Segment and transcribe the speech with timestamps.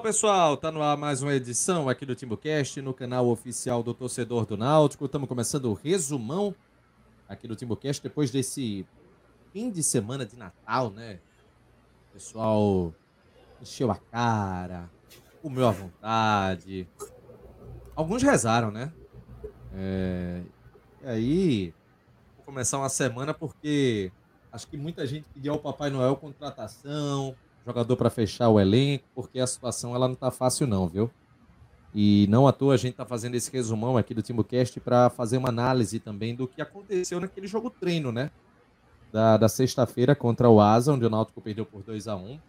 [0.00, 4.46] pessoal, tá no ar mais uma edição aqui do Timbucast, no canal oficial do Torcedor
[4.46, 5.04] do Náutico.
[5.04, 6.54] Estamos começando o resumão
[7.28, 8.86] aqui do Timbucast, depois desse
[9.52, 11.20] fim de semana de Natal, né?
[12.08, 12.94] O pessoal
[13.60, 14.90] encheu a cara,
[15.42, 16.88] comeu à vontade.
[17.94, 18.92] Alguns rezaram, né?
[19.74, 20.42] É...
[21.02, 21.74] E aí,
[22.36, 24.10] vou começar uma semana porque
[24.50, 29.38] acho que muita gente pediu ao Papai Noel contratação, jogador para fechar o elenco, porque
[29.40, 31.10] a situação ela não tá fácil não, viu?
[31.94, 35.36] E não à toa a gente tá fazendo esse resumão aqui do TimbuCast para fazer
[35.36, 38.30] uma análise também do que aconteceu naquele jogo treino, né?
[39.12, 42.40] Da, da sexta-feira contra o Asa, onde o Náutico perdeu por 2 a 1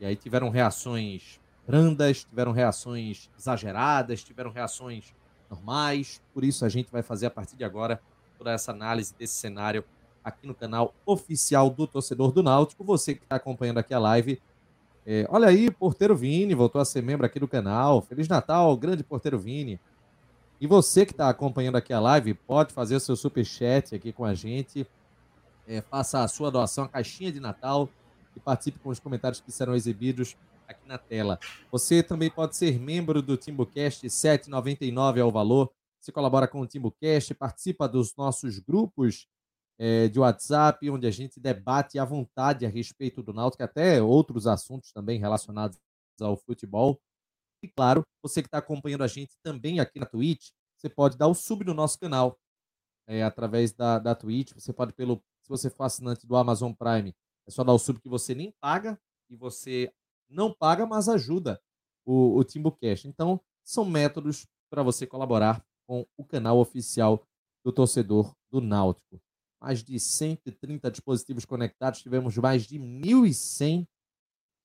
[0.00, 5.12] E aí tiveram reações brandas, tiveram reações exageradas, tiveram reações
[5.50, 6.22] normais.
[6.32, 8.00] Por isso a gente vai fazer a partir de agora
[8.38, 9.84] toda essa análise desse cenário
[10.22, 12.84] aqui no canal oficial do Torcedor do Náutico.
[12.84, 14.40] Você que está acompanhando aqui a live,
[15.06, 18.00] é, olha aí, Porteiro Vini voltou a ser membro aqui do canal.
[18.00, 19.78] Feliz Natal, grande Porteiro Vini.
[20.60, 24.12] E você que está acompanhando aqui a live, pode fazer o seu super chat aqui
[24.12, 24.86] com a gente.
[25.68, 27.88] É, faça a sua doação, a caixinha de Natal
[28.34, 31.38] e participe com os comentários que serão exibidos aqui na tela.
[31.70, 35.70] Você também pode ser membro do TimbuCast, 7,99 é o valor.
[36.00, 39.26] Você colabora com o TimbuCast, participa dos nossos grupos
[39.78, 44.46] é, de WhatsApp, onde a gente debate à vontade a respeito do Náutico, até outros
[44.46, 45.78] assuntos também relacionados
[46.20, 47.00] ao futebol.
[47.62, 51.28] E claro, você que está acompanhando a gente também aqui na Twitch, você pode dar
[51.28, 52.38] o sub no nosso canal
[53.06, 54.52] é, através da, da Twitch.
[54.52, 57.14] Você pode, pelo, se você for assinante do Amazon Prime,
[57.46, 58.98] é só dar o sub que você nem paga
[59.30, 59.92] e você
[60.28, 61.60] não paga, mas ajuda
[62.04, 63.08] o, o TimbuCast.
[63.08, 67.26] Então, são métodos para você colaborar com o canal oficial
[67.64, 69.20] do torcedor do Náutico
[69.64, 73.86] mais de 130 dispositivos conectados, tivemos mais de 1.100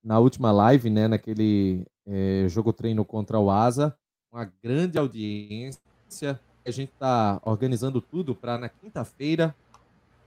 [0.03, 3.95] na última live, né, naquele é, jogo treino contra o Asa.
[4.29, 5.79] Uma grande audiência.
[6.65, 9.55] A gente está organizando tudo para na quinta-feira,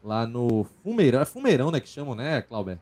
[0.02, 1.20] lá no Fumeirão.
[1.20, 2.78] É Fumeirão, né, que chamam, né, Clauber?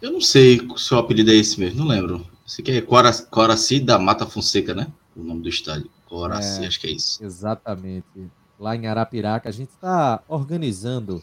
[0.00, 2.26] Eu não sei se o apelido é esse mesmo, não lembro.
[2.44, 2.82] Esse aqui é
[3.30, 4.92] Coraci da Mata Fonseca, né?
[5.14, 5.88] O nome do estádio.
[6.06, 7.24] Coraci, é, acho que é isso.
[7.24, 8.28] Exatamente
[8.62, 9.48] lá em Arapiraca.
[9.48, 11.20] A gente está organizando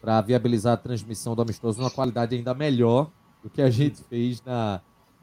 [0.00, 3.10] para viabilizar a transmissão do Amistoso numa qualidade ainda melhor
[3.42, 4.80] do que a gente fez na,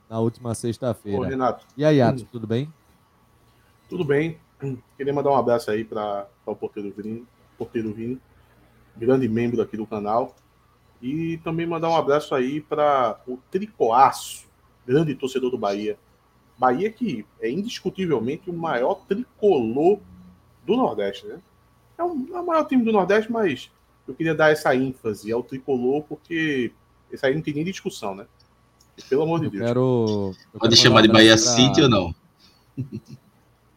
[0.07, 1.27] na última sexta-feira.
[1.27, 1.65] Renato.
[1.75, 2.71] E aí, Atos, tudo bem?
[3.89, 4.38] Tudo bem.
[4.95, 7.25] Queria mandar um abraço aí para o Porteiro Vini,
[7.57, 8.21] Porteiro Vini,
[8.95, 10.35] grande membro aqui do canal.
[11.01, 14.45] E também mandar um abraço aí para o Tricoaço,
[14.85, 15.97] grande torcedor do Bahia.
[16.55, 19.99] Bahia que é indiscutivelmente o maior tricolor
[20.65, 21.39] do Nordeste, né?
[21.97, 23.71] É, um, é o maior time do Nordeste, mas
[24.07, 26.71] eu queria dar essa ênfase ao tricolor, porque
[27.11, 28.25] esse aí não tem nem discussão, né?
[29.09, 29.65] Pelo amor de eu Deus.
[29.65, 31.37] Quero, eu Pode chamar de Bahia pra...
[31.37, 32.15] City ou não?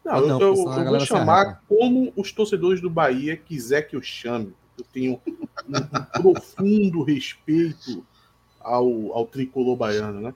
[0.05, 4.53] Não, eu, eu, eu vou chamar como os torcedores do Bahia quiser que eu chame.
[4.77, 5.37] Eu tenho um,
[5.69, 8.05] um profundo respeito
[8.61, 10.35] ao, ao tricolor baiano, né?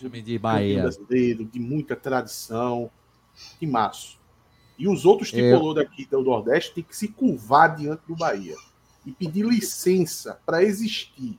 [0.00, 0.82] Chame de Bahia.
[0.82, 2.90] Brasileiro, de muita tradição.
[3.58, 4.18] Que maço.
[4.78, 5.32] E os outros é.
[5.32, 5.84] tricolor é...
[5.84, 8.56] daqui do Nordeste têm que se curvar diante do Bahia
[9.06, 11.38] e pedir licença para existir.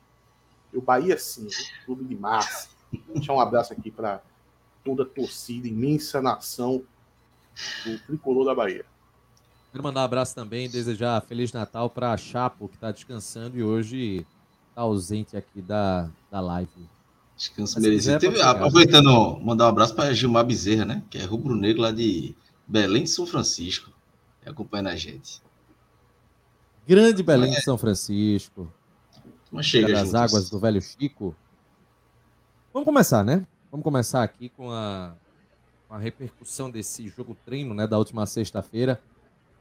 [0.74, 1.48] O Bahia, sim,
[1.86, 2.70] clube de massa.
[3.14, 4.22] Deixar um abraço aqui para
[4.84, 6.84] toda a torcida, imensa nação
[7.86, 8.86] do tricolor da Bahia.
[9.72, 13.64] Quero mandar um abraço também, desejar Feliz Natal para a Chapo, que está descansando e
[13.64, 14.26] hoje
[14.70, 16.90] está ausente aqui da, da live.
[17.36, 18.20] Descanso merecido.
[18.20, 21.04] Teve, aproveitando, mandar um abraço para Gilmar Bezerra, né?
[21.10, 22.34] Que é rubro-negro lá de
[22.68, 23.92] Belém de São Francisco,
[24.46, 25.42] acompanhando a gente.
[26.88, 27.56] Grande Belém é.
[27.56, 28.72] de São Francisco.
[29.52, 31.36] Mas chega das águas do velho Chico.
[32.74, 33.46] Vamos começar, né?
[33.72, 35.16] Vamos começar aqui com a,
[35.88, 39.02] com a repercussão desse jogo treino, né, da última sexta-feira.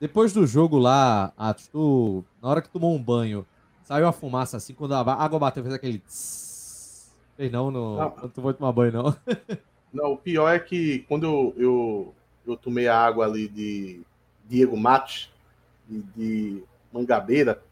[0.01, 3.47] Depois do jogo lá, Atos, tu, na hora que tomou um banho,
[3.83, 5.99] saiu a fumaça assim, quando a água bateu, fez aquele.
[6.01, 7.15] Tss.
[7.37, 8.11] Fez não, no, não.
[8.11, 9.17] quando tu foi tomar banho, não.
[9.95, 12.15] Não, o pior é que quando eu, eu
[12.46, 14.00] eu tomei a água ali de
[14.49, 15.32] Diego Matos,
[15.88, 16.62] de, de
[16.93, 17.62] Mangabeira,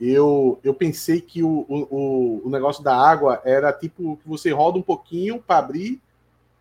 [0.00, 4.78] eu, eu pensei que o, o, o negócio da água era tipo que você roda
[4.78, 6.00] um pouquinho para abrir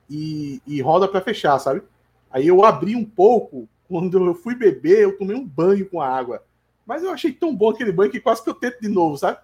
[0.07, 1.81] e, e roda para fechar, sabe?
[2.29, 6.07] Aí eu abri um pouco, quando eu fui beber, eu tomei um banho com a
[6.07, 6.43] água.
[6.85, 9.39] Mas eu achei tão bom aquele banho que quase que eu tento de novo, sabe?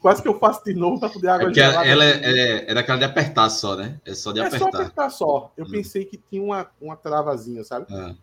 [0.00, 1.86] Quase que eu faço de novo para poder água é gelada.
[1.86, 4.00] Ela é, é, era aquela de apertar só, né?
[4.04, 4.68] É só de é apertar.
[4.68, 5.52] É só apertar só.
[5.56, 5.70] Eu hum.
[5.70, 7.86] pensei que tinha uma, uma travazinha, sabe?
[7.90, 8.14] Ah.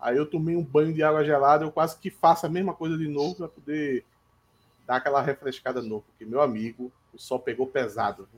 [0.00, 2.96] Aí eu tomei um banho de água gelada, eu quase que faço a mesma coisa
[2.96, 4.04] de novo para poder
[4.86, 6.04] dar aquela refrescada de novo.
[6.08, 8.28] Porque, meu amigo, o sol pegou pesado.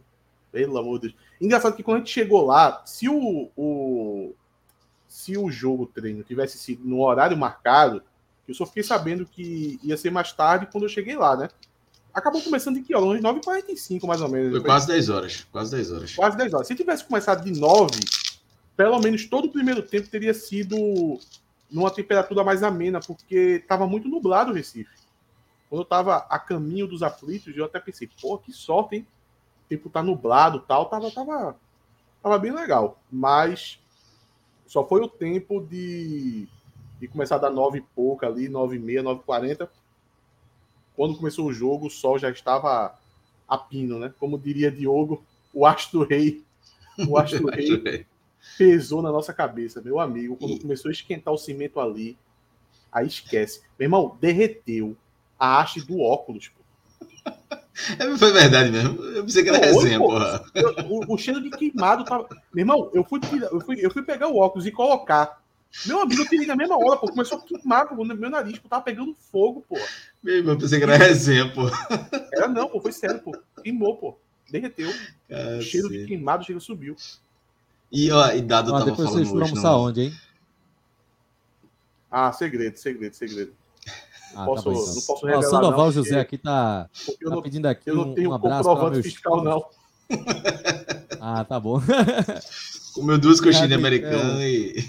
[0.51, 1.21] Pelo amor de Deus.
[1.41, 4.35] Engraçado que quando a gente chegou lá, se o, o
[5.07, 8.03] se o jogo treino tivesse sido no horário marcado,
[8.47, 11.49] eu só fiquei sabendo que ia ser mais tarde quando eu cheguei lá, né?
[12.13, 13.21] Acabou começando de que hora?
[13.21, 14.51] 9h45, mais ou menos.
[14.51, 15.47] Foi quase 10 horas.
[15.53, 16.15] Quase 10 horas.
[16.15, 16.67] Quase 10 horas.
[16.67, 18.01] Se tivesse começado de 9,
[18.77, 20.77] pelo menos todo o primeiro tempo teria sido
[21.71, 24.91] numa temperatura mais amena, porque estava muito nublado o Recife.
[25.69, 29.07] Quando eu estava a caminho dos aflitos, eu até pensei, pô, que sorte, hein?
[29.65, 31.57] O tempo tá nublado tal, tava, tava,
[32.21, 33.01] tava bem legal.
[33.11, 33.79] Mas
[34.67, 36.49] só foi o tempo de,
[36.99, 39.71] de começar a dar nove e pouca ali, nove e meia, nove e quarenta.
[41.01, 42.95] Quando começou o jogo, o sol já estava
[43.49, 44.13] a pino, né?
[44.21, 46.45] Como diria Diogo, o astro rei,
[47.09, 48.05] o astro rei
[48.59, 50.37] pesou na nossa cabeça, meu amigo.
[50.37, 50.61] Quando e...
[50.61, 52.19] começou a esquentar o cimento ali,
[52.93, 53.63] aí esquece.
[53.79, 54.95] Meu irmão, derreteu
[55.39, 56.61] a haste do óculos, pô.
[57.99, 59.03] É, foi verdade mesmo.
[59.03, 60.45] Eu pensei que era Oi, resenha, porra.
[60.55, 62.29] Eu, o, o, cheiro de queimado tava.
[62.53, 63.19] Meu irmão, eu fui,
[63.51, 65.40] eu, fui, eu fui pegar o óculos e colocar.
[65.87, 67.07] Meu amigo, eu tirei na mesma hora, pô.
[67.09, 68.69] Começou a queimar pô, no meu nariz, pô.
[68.69, 69.79] Tava pegando fogo, pô.
[70.23, 71.63] Meu irmão, eu pensei que era resenha, pô.
[72.33, 72.81] Era não, pô.
[72.81, 73.37] Foi sério, pô.
[73.63, 74.19] Queimou, pô.
[74.51, 74.91] Derreteu.
[75.59, 76.97] O cheiro de queimado, chega subiu.
[77.91, 80.15] E, ó, e Dado ah, tava depois falando vocês foram almoçar onde, hein?
[82.11, 83.53] Ah, segredo, segredo, segredo.
[84.35, 84.95] Ah, posso, tá bom, então.
[84.95, 88.15] não posso revelar, o Sandoval não, José aqui tá, tá não, pedindo aqui eu não
[88.15, 89.65] tenho um, abraço para meus fiscal, não.
[91.21, 91.81] ah, tá bom.
[92.95, 94.85] Comeu duas coxinhas americanas e...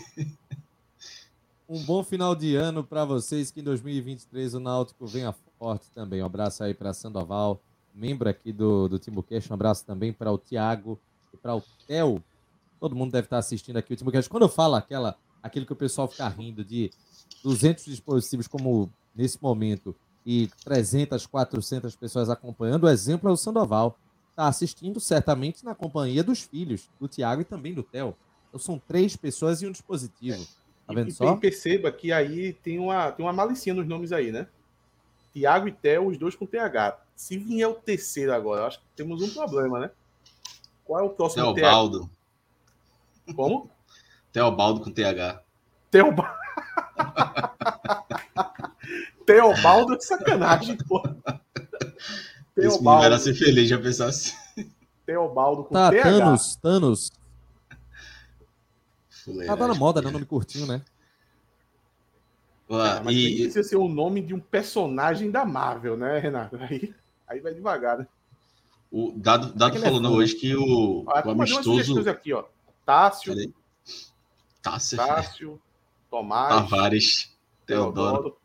[1.74, 6.22] Um bom final de ano para vocês, que em 2023 o Náutico venha forte também.
[6.22, 7.62] Um abraço aí para Sandoval,
[7.96, 9.50] membro aqui do, do Timbucast.
[9.50, 11.00] Um abraço também para o Tiago
[11.34, 12.22] e para o Theo.
[12.78, 14.30] Todo mundo deve estar assistindo aqui o Timbucast.
[14.30, 16.92] Quando eu falo aquela, aquilo que o pessoal fica rindo de
[17.42, 23.98] 200 dispositivos como nesse momento e 300, 400 pessoas acompanhando, o exemplo é o Sandoval.
[24.32, 28.14] Está assistindo certamente na companhia dos filhos, do Tiago e também do Theo.
[28.50, 30.46] Então são três pessoas e um dispositivo.
[30.92, 31.34] Tá vendo e, só?
[31.34, 34.48] E perceba que aí tem uma, tem uma malicinha nos nomes aí, né?
[35.34, 37.00] Tiago e Theo, os dois com TH.
[37.16, 39.92] Se vier o terceiro agora, acho que temos um problema, né?
[40.84, 42.10] Qual é o próximo Teobaldo.
[43.26, 43.36] TH?
[43.36, 43.70] Como?
[44.32, 45.42] Teobaldo com TH.
[45.90, 46.42] Teobaldo.
[49.26, 51.02] Teobaldo é de sacanagem, pô.
[52.56, 53.16] Teobaldo.
[53.16, 54.36] Esse ser feliz, já pensasse.
[55.06, 56.04] Teobaldo com tá, TH.
[56.04, 57.12] Thanos, Thanos.
[59.24, 60.10] Fuleiragem, tá na moda, né?
[60.10, 60.82] Nome curtinho, né?
[62.70, 63.36] Ah, mas e...
[63.44, 66.56] precisa ser o nome de um personagem da Marvel, né, Renato?
[66.58, 66.94] Aí,
[67.28, 68.08] aí vai devagar, né?
[68.92, 72.10] O Dado, Dado é falou é hoje que o, ah, o amistoso...
[72.10, 72.44] aqui, ó.
[72.86, 73.34] Tássio.
[74.62, 74.98] Tássio.
[74.98, 75.62] Tássio.
[76.10, 76.50] Tomás.
[76.50, 77.38] Tavares.
[77.66, 77.94] Teodoro.
[77.96, 78.42] Teodoro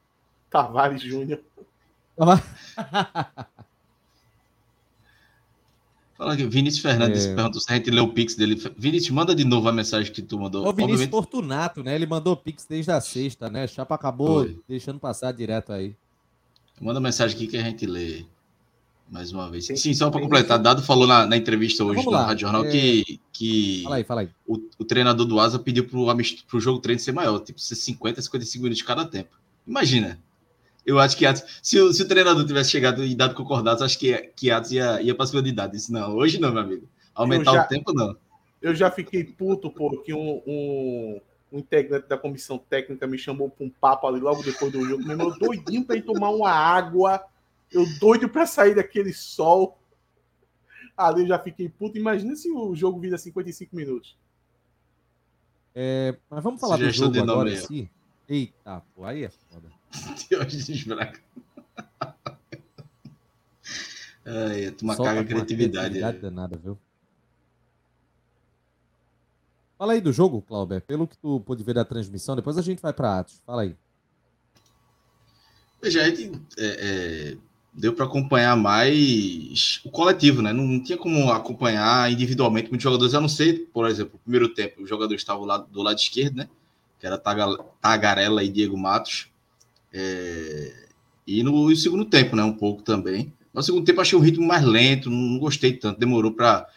[0.51, 1.43] Tavares Júnior.
[6.17, 7.35] Fala aqui, Vinícius Fernandes é.
[7.35, 8.61] perguntou se a gente leu o Pix dele.
[8.77, 10.63] Vinícius, manda de novo a mensagem que tu mandou.
[10.63, 11.11] O Vinícius Obviamente...
[11.11, 11.95] Fortunato, né?
[11.95, 13.67] Ele mandou Pix desde a sexta, né?
[13.67, 14.59] Chapa acabou Foi.
[14.67, 15.95] deixando passar direto aí.
[16.81, 18.25] Manda mensagem aqui que a gente lê
[19.11, 19.67] mais uma vez.
[19.67, 22.71] Sim, só para completar, Dado falou na, na entrevista hoje no Rádio Jornal é...
[22.71, 24.29] que, que fala aí, fala aí.
[24.47, 25.99] O, o treinador do Asa pediu para
[26.57, 29.31] o jogo treino ser maior, tipo ser 50, 55 minutos de cada tempo.
[29.67, 30.19] Imagina,
[30.87, 31.25] eu acho que
[31.61, 35.03] se, o, se o treinador tivesse chegado e dado concordado, acho que, que Atos ia,
[35.03, 35.77] ia para de idade.
[35.77, 36.89] Isso não, hoje não, meu amigo.
[37.13, 38.17] Aumentar já, o tempo, não.
[38.63, 41.21] Eu já fiquei puto porque um, um,
[41.53, 45.03] um, integrante da comissão técnica me chamou para um papo ali logo depois do jogo.
[45.03, 47.21] Meu irmão, doidinho para ir tomar uma água.
[47.73, 49.77] Eu doido para sair daquele sol.
[50.97, 51.99] Ali eu já fiquei puto.
[51.99, 54.17] Imagina se o jogo vira 55 minutos.
[55.75, 57.91] É, mas vamos falar do jogo agora em si.
[58.29, 59.76] Eita, pô, aí é foda.
[60.29, 61.21] Diógenes Braga.
[64.27, 65.95] Ai, tu uma carga criatividade.
[65.95, 66.77] criatividade danada, viu?
[69.79, 70.81] Fala aí do jogo, Clauber.
[70.81, 73.43] Pelo que tu pôde ver da transmissão, depois a gente vai para Atos.
[73.47, 73.77] Fala aí.
[75.81, 77.37] Veja, a gente, é, é,
[77.73, 80.53] deu para acompanhar mais o coletivo, né?
[80.53, 84.49] Não, não, tinha como acompanhar individualmente muitos jogadores, a não ser, por exemplo, no primeiro
[84.49, 86.49] tempo, os jogadores estavam do lado esquerdo, né?
[86.99, 89.29] Que era Tagarela e Diego Matos.
[89.99, 90.73] É,
[91.27, 92.45] e no, no, segundo tempo, né?
[92.45, 93.33] Um pouco também.
[93.55, 96.69] No segundo tempo, achei o ritmo mais lento, não, gostei tanto, demorou para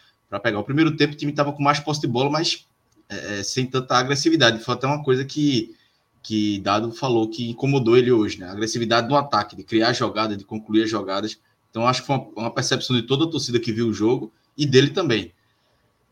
[0.42, 0.58] pegar.
[0.58, 2.66] O primeiro tempo, o time estava com mais posse de bola, mas
[3.10, 4.64] é, é, sem tanta agressividade.
[4.64, 5.76] Foi até uma coisa que,
[6.22, 8.46] que Dado falou que incomodou ele hoje, né?
[8.46, 11.38] A agressividade no ataque, de criar jogadas, de concluir as jogadas.
[11.68, 14.32] Então, acho que foi uma, uma percepção de toda a torcida que viu o jogo
[14.56, 15.30] e dele também.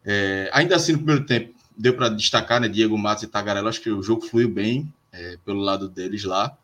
[0.05, 2.69] É, ainda assim, no primeiro tempo, deu para destacar, né?
[2.69, 6.55] Diego Matos e Tagarela, acho que o jogo fluiu bem é, pelo lado deles lá.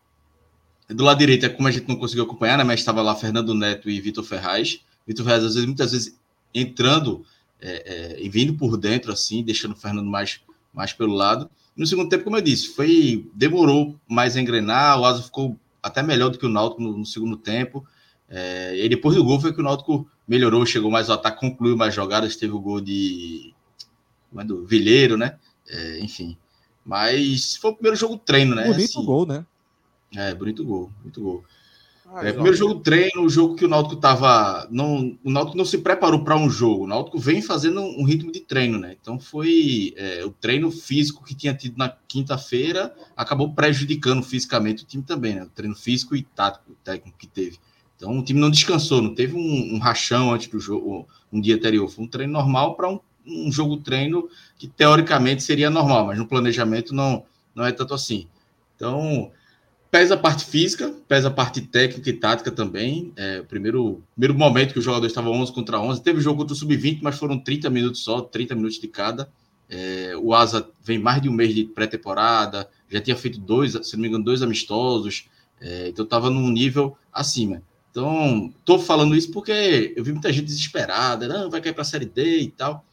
[0.88, 2.64] Do lado direito é como a gente não conseguiu acompanhar, né?
[2.64, 4.80] Mas estava lá Fernando Neto e Vitor Ferraz.
[5.06, 6.18] Vitor Ferraz, às vezes, muitas vezes,
[6.54, 7.24] entrando
[7.60, 10.40] é, é, e vindo por dentro, assim, deixando o Fernando mais,
[10.72, 11.48] mais pelo lado.
[11.76, 16.02] No segundo tempo, como eu disse, foi demorou mais a engrenar, o Asa ficou até
[16.02, 17.86] melhor do que o Náutico no, no segundo tempo.
[18.28, 21.76] É, e depois do gol foi que o Náutico melhorou, chegou mais ao ataque, concluiu
[21.76, 23.52] mais jogadas, teve o gol de
[24.36, 25.36] é do Vilheiro, né?
[25.68, 26.36] É, enfim.
[26.84, 28.66] Mas foi o primeiro jogo treino, né?
[28.66, 29.44] Bonito assim, gol, né?
[30.16, 31.44] É, bonito gol, bonito gol.
[32.06, 34.68] Ah, é, primeiro jogo treino, o jogo que o Náutico tava.
[34.70, 36.84] Não, o Náutico não se preparou para um jogo.
[36.84, 38.96] O Náutico vem fazendo um ritmo de treino, né?
[39.00, 44.86] Então foi é, o treino físico que tinha tido na quinta-feira acabou prejudicando fisicamente o
[44.86, 45.42] time também, né?
[45.44, 47.58] O treino físico e tático técnico que teve.
[47.96, 51.54] Então o time não descansou, não teve um, um rachão antes do jogo, um dia
[51.54, 51.88] anterior.
[51.88, 54.28] Foi um treino normal para um, um jogo treino
[54.58, 58.28] que teoricamente seria normal, mas no planejamento não, não é tanto assim.
[58.76, 59.32] Então
[59.94, 63.12] Pesa a parte física, pesa a parte técnica e tática também.
[63.14, 66.56] É, primeiro, primeiro momento que os jogadores estavam 11 contra 11, teve jogo contra o
[66.56, 69.28] Sub-20, mas foram 30 minutos só, 30 minutos de cada.
[69.70, 73.94] É, o Asa vem mais de um mês de pré-temporada, já tinha feito dois, se
[73.94, 75.28] não me engano, dois amistosos,
[75.60, 77.62] é, então estava num nível acima.
[77.92, 81.84] Então, estou falando isso porque eu vi muita gente desesperada, não, vai cair para a
[81.84, 82.84] Série D e tal.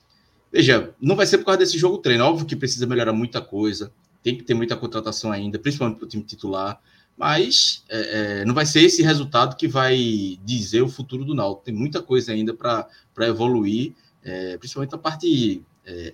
[0.53, 3.91] Veja, não vai ser por causa desse jogo treino, óbvio que precisa melhorar muita coisa,
[4.22, 6.79] tem que ter muita contratação ainda, principalmente para o time titular,
[7.17, 11.65] mas é, é, não vai ser esse resultado que vai dizer o futuro do Náutico.
[11.65, 12.87] Tem muita coisa ainda para
[13.19, 16.13] evoluir, é, principalmente a parte é,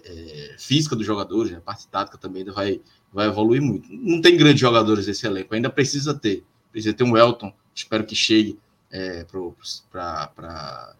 [0.53, 1.57] é, física dos jogadores, né?
[1.57, 3.87] a parte tática também ainda vai, vai evoluir muito.
[3.91, 6.43] Não tem grandes jogadores esse elenco, ainda precisa ter.
[6.71, 8.59] Precisa ter um Elton, espero que chegue
[8.91, 10.95] é, para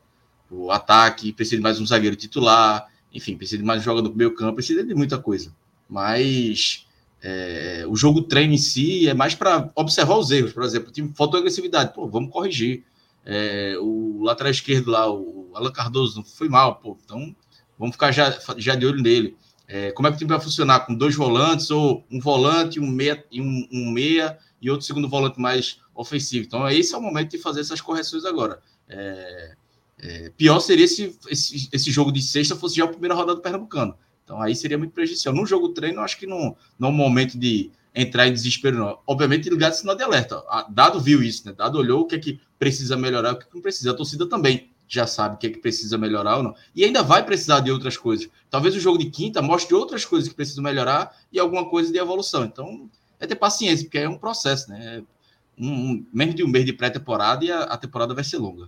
[0.49, 4.15] o ataque, precisa de mais um zagueiro titular, enfim, precisa de mais um jogador do
[4.15, 5.53] meio campo, precisa de muita coisa.
[5.89, 6.86] Mas
[7.21, 11.11] é, o jogo treino em si é mais para observar os erros, por exemplo, time
[11.15, 12.83] faltou agressividade, pô, vamos corrigir.
[13.25, 17.35] É, o lateral esquerdo lá, o Alan Cardoso, foi mal, pô, então
[17.77, 19.35] vamos ficar já, já de olho nele.
[19.67, 22.87] É, como é que o time vai funcionar com dois volantes, ou um volante, um
[22.87, 26.45] meia, um, um meia e outro segundo volante mais ofensivo?
[26.45, 28.61] Então, esse é o momento de fazer essas correções agora.
[28.87, 29.55] É,
[29.99, 33.41] é, pior seria se esse, esse jogo de sexta fosse já a primeira rodada do
[33.41, 33.97] Pernambucano.
[34.27, 35.33] Então aí seria muito prejudicial.
[35.33, 38.99] No jogo treino, acho que não, não é o momento de entrar em desespero, não.
[39.07, 40.43] Obviamente, ligado sinal de alerta.
[40.69, 41.53] Dado viu isso, né?
[41.53, 43.91] Dado olhou o que é que precisa melhorar, o que não precisa.
[43.91, 46.55] A torcida também já sabe o que é que precisa melhorar ou não.
[46.75, 48.29] E ainda vai precisar de outras coisas.
[48.49, 51.97] Talvez o jogo de quinta mostre outras coisas que precisam melhorar e alguma coisa de
[51.97, 52.43] evolução.
[52.43, 52.89] Então,
[53.21, 55.01] é ter paciência, porque é um processo, né?
[55.57, 58.67] Um, um menos de um mês de pré-temporada e a, a, temporada vai ser longa.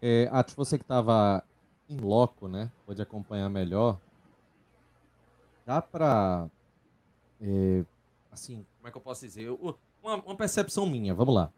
[0.00, 1.44] É, Atos, você que estava
[1.88, 2.70] em loco, né?
[2.86, 3.98] Pode acompanhar melhor.
[5.64, 6.48] Dá para,
[7.40, 7.84] é,
[8.30, 9.50] assim, como é que eu posso dizer?
[10.02, 11.52] Uma, uma percepção minha, vamos lá.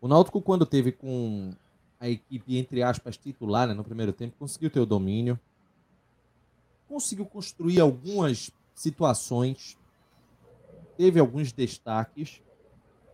[0.00, 1.52] O Náutico, quando teve com
[2.00, 5.38] a equipe, entre aspas, titular né, no primeiro tempo, conseguiu ter o domínio,
[6.88, 9.78] conseguiu construir algumas situações,
[10.96, 12.42] teve alguns destaques,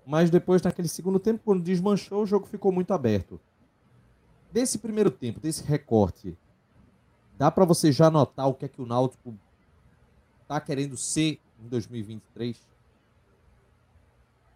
[0.07, 3.39] mas depois, naquele segundo tempo, quando desmanchou, o jogo ficou muito aberto.
[4.51, 6.35] Desse primeiro tempo, desse recorte,
[7.39, 9.33] Dá para você já notar o que é que o Náutico
[10.49, 12.61] tá querendo ser em 2023?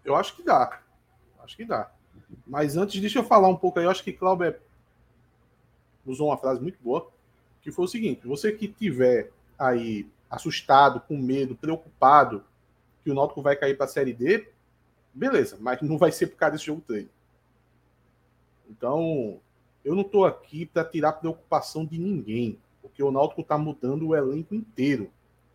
[0.04, 0.82] Eu acho que dá.
[1.38, 1.92] Acho que dá.
[2.44, 3.84] Mas antes, deixa eu falar um pouco aí.
[3.84, 4.56] Eu acho que Cláudio
[6.04, 7.08] usou uma frase muito boa,
[7.60, 12.44] que foi o seguinte: você que tiver aí assustado, com medo, preocupado
[13.04, 14.48] que o Náutico vai cair para a Série D,
[15.14, 17.10] beleza, mas não vai ser por causa desse jogo treino.
[18.68, 19.40] Então,
[19.84, 24.16] eu não estou aqui para tirar preocupação de ninguém porque o Náutico está mudando o
[24.16, 25.10] elenco inteiro.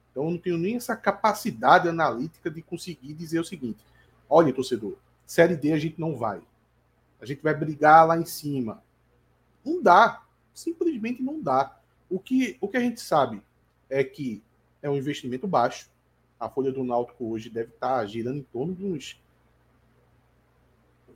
[0.10, 3.86] Então eu não tenho nem essa capacidade analítica de conseguir dizer o seguinte:
[4.30, 6.42] olha, torcedor, Série D a gente não vai.
[7.22, 8.82] A gente vai brigar lá em cima.
[9.64, 10.24] Não dá.
[10.54, 11.78] Simplesmente não dá.
[12.10, 13.42] O que, o que a gente sabe
[13.90, 14.42] é que
[14.82, 15.90] é um investimento baixo.
[16.40, 19.20] A folha do Náutico hoje deve estar tá girando em torno de uns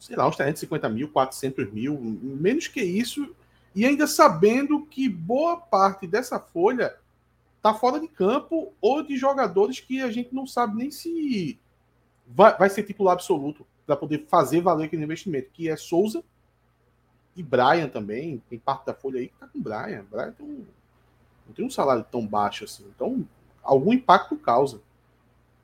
[0.02, 3.36] sei lá, uns 350 mil, 400 mil, menos que isso,
[3.74, 6.96] e ainda sabendo que boa parte dessa folha
[7.58, 11.60] está fora de campo ou de jogadores que a gente não sabe nem se
[12.28, 16.24] vai, vai ser titular absoluto para poder fazer valer aquele investimento, que é Souza
[17.36, 18.42] e Brian também.
[18.50, 20.06] Tem parte da folha aí que está com Brian.
[20.10, 20.66] Brian tem um,
[21.48, 22.86] não tem um salário tão baixo assim.
[22.96, 23.26] Então,
[23.64, 24.82] algum impacto causa.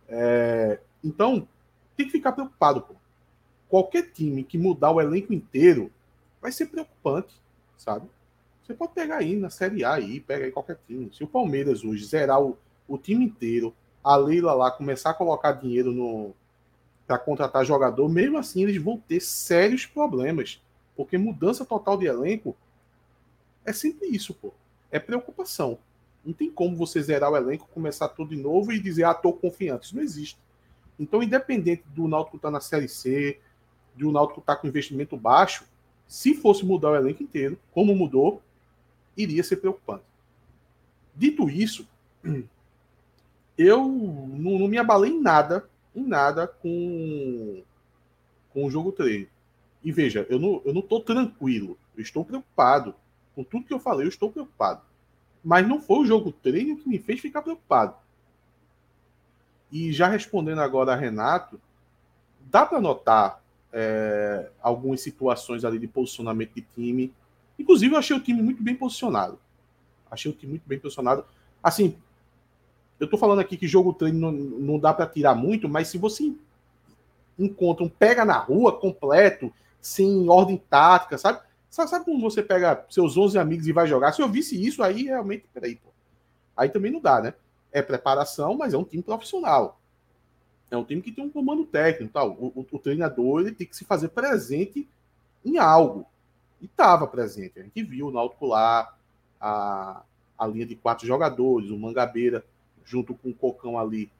[0.08, 1.48] É, então,
[1.96, 2.82] tem que ficar preocupado.
[2.82, 2.96] Pô.
[3.68, 5.92] Qualquer time que mudar o elenco inteiro
[6.42, 7.34] vai ser preocupante
[7.78, 8.08] sabe?
[8.64, 11.10] Você pode pegar aí na Série A aí, pega aí qualquer time.
[11.14, 15.54] Se o Palmeiras hoje zerar o, o time inteiro, a Leila lá começar a colocar
[15.54, 16.34] dinheiro no
[17.06, 20.62] para contratar jogador, mesmo assim eles vão ter sérios problemas,
[20.94, 22.54] porque mudança total de elenco
[23.66, 24.54] é sempre isso, pô.
[24.92, 25.78] é preocupação.
[26.26, 29.32] Não tem como você zerar o elenco, começar tudo de novo e dizer, ah, tô
[29.32, 29.86] confiante.
[29.86, 30.38] Isso não existe.
[31.00, 33.40] Então, independente do Náutico estar tá na Série C,
[33.96, 35.66] do Náutico estar tá com investimento baixo,
[36.08, 38.42] se fosse mudar o elenco inteiro, como mudou,
[39.16, 40.04] iria ser preocupante.
[41.16, 41.88] Dito isso,
[43.58, 47.62] eu não, não me abalei em nada, em nada com,
[48.54, 49.28] com o jogo treino.
[49.84, 52.96] E veja, eu não, eu não tranquilo, eu estou preocupado.
[53.36, 54.82] Com tudo que eu falei, eu estou preocupado.
[55.44, 57.96] Mas não foi o jogo treino que me fez ficar preocupado.
[59.72, 61.60] E já respondendo agora a Renato,
[62.42, 67.14] dá para notar é, algumas situações ali de posicionamento de time.
[67.58, 69.40] Inclusive, eu achei o time muito bem posicionado.
[70.10, 71.26] Achei o time muito bem posicionado.
[71.62, 71.96] Assim,
[73.00, 75.98] eu tô falando aqui que jogo treino não, não dá para tirar muito, mas se
[75.98, 76.34] você
[77.38, 81.42] encontra um pega na rua completo, sem ordem tática, sabe?
[81.70, 84.14] Sabe, sabe quando você pega seus 11 amigos e vai jogar?
[84.14, 85.90] Se eu visse isso, aí realmente, peraí, pô.
[86.56, 87.34] Aí também não dá, né?
[87.72, 89.80] É preparação, mas é um time profissional.
[90.70, 92.14] É um time que tem um comando técnico.
[92.14, 92.32] Tal.
[92.32, 94.88] O, o, o treinador ele tem que se fazer presente
[95.46, 96.06] em algo.
[96.62, 97.60] E estava presente.
[97.60, 98.96] A gente viu o Náutico lá,
[99.40, 100.04] a,
[100.38, 102.44] a linha de quatro jogadores, o Mangabeira,
[102.84, 104.12] junto com o Cocão ali,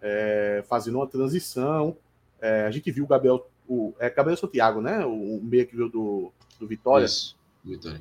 [0.00, 1.96] é, fazendo uma transição.
[2.40, 5.04] É, a gente viu o Gabriel, o, é Gabriel Santiago, né?
[5.04, 7.04] O, o meia que veio do, do Vitória.
[7.04, 8.00] Isso, Vitória.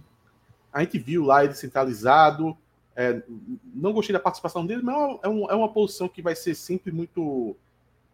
[0.72, 2.56] A gente viu lá ele centralizado.
[2.96, 3.24] É,
[3.74, 7.56] não gostei da participação dele, mas é é uma posição que vai ser sempre muito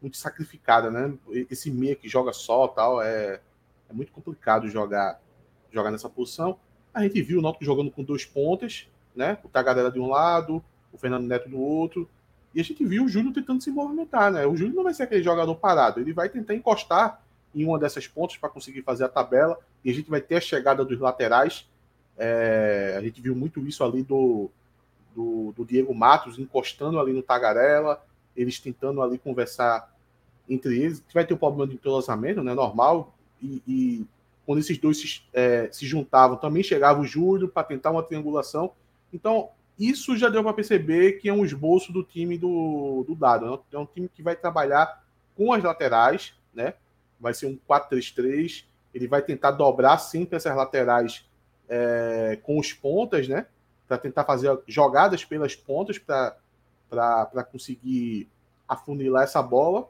[0.06, 1.14] muito sacrificada, né?
[1.50, 3.42] Esse meia que joga só tal é,
[3.90, 5.20] é muito complicado jogar
[5.72, 6.58] jogar nessa posição.
[6.94, 9.38] A gente viu o Náutico jogando com dois pontas, né?
[9.44, 10.64] O Tagarela de um lado,
[10.94, 12.08] o Fernando Neto do outro.
[12.54, 14.46] E a gente viu o Júlio tentando se movimentar, né?
[14.46, 17.22] O Júlio não vai ser aquele jogador parado, ele vai tentar encostar
[17.54, 19.60] em uma dessas pontas para conseguir fazer a tabela.
[19.84, 21.68] E a gente vai ter a chegada dos laterais.
[22.18, 24.50] É, a gente viu muito isso ali do,
[25.16, 28.02] do, do, Diego Matos encostando ali no Tagarela,
[28.38, 29.95] eles tentando ali conversar
[30.50, 32.54] entre eles, vai ter um problema de entrosamento, né?
[32.54, 33.14] Normal.
[33.42, 34.08] E, e
[34.46, 38.72] quando esses dois se, é, se, juntavam, também chegava o Júlio para tentar uma triangulação.
[39.12, 43.50] Então, isso já deu para perceber que é um esboço do time do, do Dado.
[43.50, 43.60] Né?
[43.74, 45.04] É um time que vai trabalhar
[45.36, 46.76] com as laterais, né?
[47.20, 48.66] Vai ser um 4-3-3.
[48.94, 51.26] Ele vai tentar dobrar sempre essas laterais
[51.68, 53.48] é, com os pontas, né?
[53.88, 58.30] Para tentar fazer jogadas pelas pontas para conseguir
[58.68, 59.88] afunilar essa bola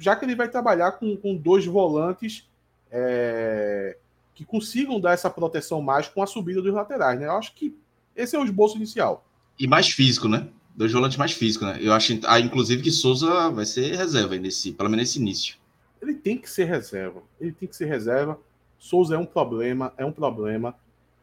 [0.00, 2.48] já que ele vai trabalhar com, com dois volantes
[2.90, 3.96] é,
[4.34, 7.26] que consigam dar essa proteção mais com a subida dos laterais, né?
[7.26, 7.76] Eu acho que
[8.16, 9.24] esse é o esboço inicial.
[9.58, 10.48] E mais físico, né?
[10.74, 11.78] Dois volantes mais físicos, né?
[11.80, 15.56] Eu acho, ah, inclusive, que Souza vai ser reserva nesse, pelo menos nesse início.
[16.00, 17.22] Ele tem que ser reserva.
[17.38, 18.38] Ele tem que ser reserva.
[18.78, 20.74] Souza é um problema, é um problema.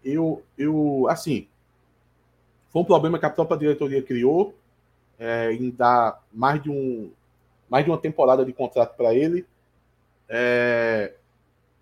[0.06, 1.48] Eu, eu, assim,
[2.70, 4.54] foi um problema que a própria diretoria criou
[5.18, 7.10] é, em dar mais de um,
[7.69, 9.45] mais de uma temporada de contrato para ele.
[10.30, 11.13] É,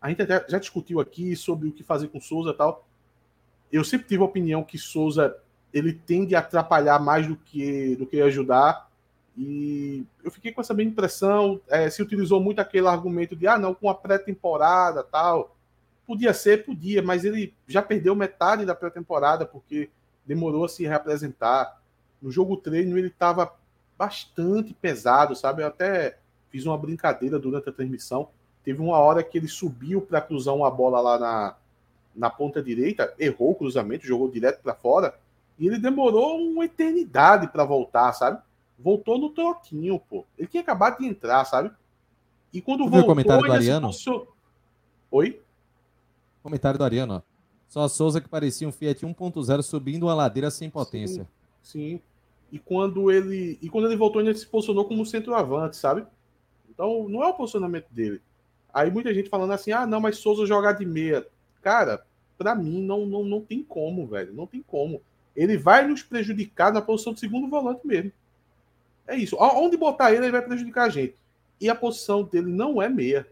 [0.02, 2.88] a gente já, já discutiu aqui sobre o que fazer com Souza e tal.
[3.72, 5.36] Eu sempre tive a opinião que Souza
[5.74, 8.90] ele tende a atrapalhar mais do que, do que ajudar.
[9.38, 11.60] E eu fiquei com essa mesma impressão.
[11.68, 15.56] É, se utilizou muito aquele argumento de ah, não, com a pré-temporada tal.
[16.08, 19.90] Podia ser, podia, mas ele já perdeu metade da pré-temporada porque
[20.26, 21.82] demorou a se reapresentar.
[22.22, 23.54] No jogo treino ele estava
[23.98, 25.62] bastante pesado, sabe?
[25.62, 26.18] Eu até
[26.50, 28.30] fiz uma brincadeira durante a transmissão.
[28.64, 31.56] Teve uma hora que ele subiu para cruzar uma bola lá na,
[32.16, 35.18] na ponta direita, errou o cruzamento, jogou direto para fora,
[35.60, 38.42] e ele demorou uma eternidade para voltar, sabe?
[38.78, 40.26] Voltou no troquinho, pô.
[40.38, 41.72] Ele tinha acabado de entrar, sabe?
[42.52, 43.92] E quando Você voltou, o comentário do Ariano?
[45.12, 45.42] Oi?
[46.42, 47.36] Comentário do Ariano, ó.
[47.68, 51.28] Só a Souza que parecia um Fiat 1.0 subindo uma ladeira sem potência.
[51.62, 52.02] Sim, sim.
[52.56, 56.08] E quando ele e quando ele voltou, ele se posicionou como centroavante, sabe?
[56.70, 58.22] Então, não é o posicionamento dele.
[58.74, 61.28] Aí muita gente falando assim: "Ah, não, mas Souza jogar de meia".
[61.62, 62.06] Cara,
[62.38, 64.32] para mim não, não não tem como, velho.
[64.32, 65.02] Não tem como.
[65.36, 68.14] Ele vai nos prejudicar na posição de segundo volante mesmo.
[69.06, 69.36] É isso.
[69.38, 71.14] Onde botar ele, ele vai prejudicar a gente.
[71.60, 73.28] E a posição dele não é meia.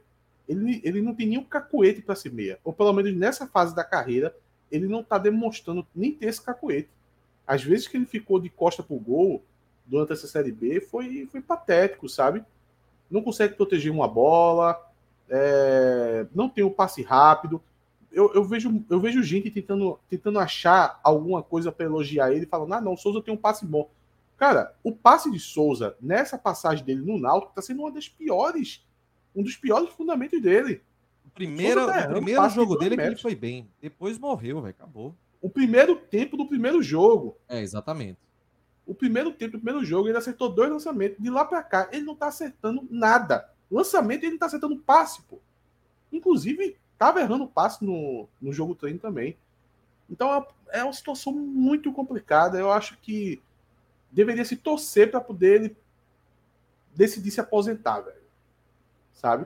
[0.50, 2.60] Ele, ele não tem nenhum cacuete para ser meia.
[2.62, 4.36] Ou pelo menos nessa fase da carreira,
[4.70, 6.90] ele não está demonstrando nem ter esse cacuete
[7.46, 9.44] às vezes que ele ficou de costa pro gol
[9.86, 12.44] durante essa Série B foi, foi patético, sabe?
[13.10, 14.80] Não consegue proteger uma bola,
[15.30, 17.62] é, não tem o um passe rápido.
[18.12, 22.74] Eu, eu, vejo, eu vejo gente tentando, tentando achar alguma coisa para elogiar ele, falando:
[22.74, 23.90] ah, não, o Souza tem um passe bom.
[24.38, 28.86] Cara, o passe de Souza nessa passagem dele no Náutico está sendo uma das piores,
[29.36, 30.82] um dos piores fundamentos dele.
[31.26, 33.68] O primeiro, tá o primeiro jogo dele é que ele foi bem.
[33.82, 34.76] Depois morreu, velho.
[34.78, 35.16] Acabou.
[35.44, 37.38] O primeiro tempo do primeiro jogo.
[37.50, 38.18] É, exatamente.
[38.88, 41.22] O primeiro tempo do primeiro jogo, ele acertou dois lançamentos.
[41.22, 43.50] De lá para cá, ele não tá acertando nada.
[43.70, 45.40] Lançamento, ele não tá acertando passe, pô.
[46.14, 49.38] Inclusive, tava errando passe no, no jogo treino também.
[50.10, 52.58] Então, é uma situação muito complicada.
[52.58, 53.42] Eu acho que
[54.10, 55.78] deveria se torcer para poder ele
[56.96, 58.24] decidir se aposentar, velho.
[59.14, 59.46] Sabe?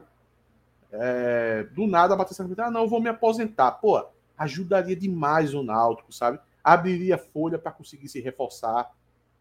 [0.91, 3.71] É, do nada bater essa ah, não, eu vou me aposentar.
[3.71, 4.05] Pô,
[4.37, 6.39] ajudaria demais o Náutico, sabe?
[6.63, 8.93] Abriria folha para conseguir se reforçar,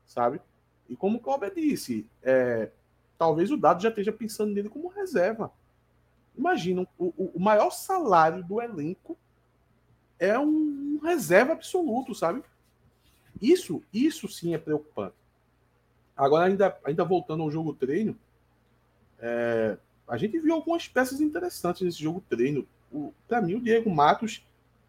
[0.07, 0.41] sabe?
[0.89, 2.71] E como o Cláudio disse, é,
[3.19, 5.53] talvez o Dado já esteja pensando nele como reserva.
[6.37, 9.17] Imagina, o, o maior salário do elenco
[10.19, 12.43] é um, reserva absoluto, sabe?
[13.41, 15.15] Isso, isso sim é preocupante.
[16.17, 18.17] Agora, ainda, ainda voltando ao jogo treino,
[19.19, 19.77] é,
[20.09, 22.67] a gente viu algumas peças interessantes nesse jogo treino.
[23.29, 24.47] Para mim, o Diego Matos,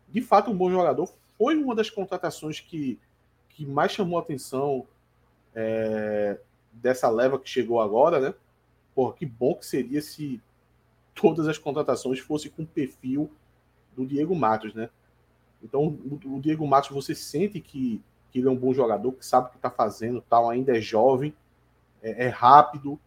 [0.10, 1.10] de fato, um bom jogador.
[1.38, 3.00] Foi uma das contratações que,
[3.50, 4.86] que mais chamou a atenção
[5.54, 6.39] é,
[6.72, 8.34] dessa leva que chegou agora, né?
[8.96, 10.41] Porra, que bom que seria se
[11.13, 13.30] todas as contratações fossem com o perfil
[13.96, 14.89] do Diego Matos, né?
[15.62, 19.48] Então, o, Diego Matos, você sente que que ele é um bom jogador, que sabe
[19.48, 21.34] o que está fazendo, tal, ainda é jovem,
[22.02, 23.00] é, é rápido,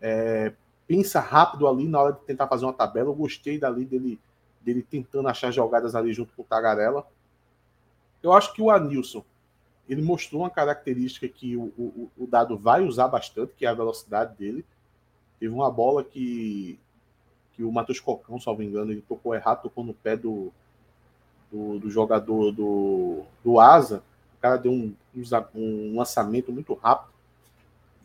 [0.00, 0.52] é,
[0.86, 3.08] pensa rápido ali na hora de tentar fazer uma tabela.
[3.08, 4.18] Eu gostei dali dele,
[4.64, 7.06] dele tentando achar jogadas ali junto com o Tagarela.
[8.22, 9.24] Eu acho que o Anilson
[9.88, 13.74] ele mostrou uma característica que o, o, o dado vai usar bastante, que é a
[13.74, 14.64] velocidade dele.
[15.38, 16.78] Teve uma bola que,
[17.52, 20.50] que o Matheus Cocão, salvo engano, ele tocou errado, tocou no pé do,
[21.52, 24.02] do, do jogador do, do Asa
[24.44, 24.94] cara deu um,
[25.54, 27.14] um lançamento muito rápido.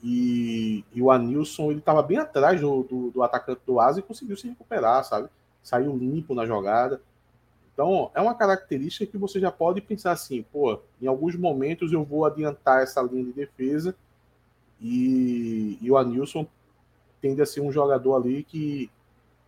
[0.01, 4.03] E, e o Anilson ele estava bem atrás do, do, do, atacante do Asa e
[4.03, 5.27] conseguiu se recuperar, sabe?
[5.63, 7.01] Saiu limpo na jogada.
[7.73, 12.03] Então é uma característica que você já pode pensar assim, pô, em alguns momentos eu
[12.03, 13.95] vou adiantar essa linha de defesa
[14.81, 16.45] e, e o Anilson
[17.21, 18.89] tende a ser um jogador ali que,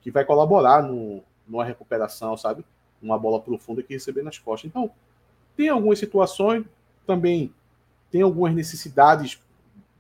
[0.02, 2.66] que vai colaborar no, numa recuperação, sabe?
[3.02, 4.70] Uma bola profunda que receber nas costas.
[4.70, 4.92] Então,
[5.56, 6.66] tem algumas situações,
[7.06, 7.54] também
[8.10, 9.42] tem algumas necessidades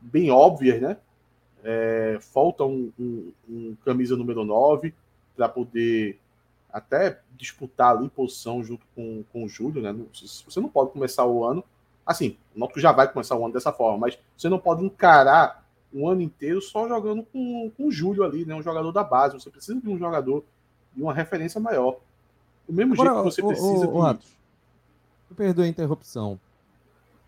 [0.01, 0.97] bem óbvias, né?
[1.63, 4.93] É, falta um, um, um, camisa número 9
[5.41, 6.19] para poder
[6.71, 9.93] até disputar ali posição junto com, com o Júlio, né?
[10.13, 11.63] Você não pode começar o ano
[12.05, 15.65] assim, o Náutico já vai começar o ano dessa forma, mas você não pode encarar
[15.93, 18.55] um ano inteiro só jogando com, com o Júlio ali, né?
[18.55, 19.33] Um jogador da base.
[19.33, 20.43] Você precisa de um jogador
[20.93, 21.97] de uma referência maior.
[22.67, 24.25] Do mesmo Agora, jeito que você precisa o, o, o de...
[25.35, 26.39] Perdoe a interrupção.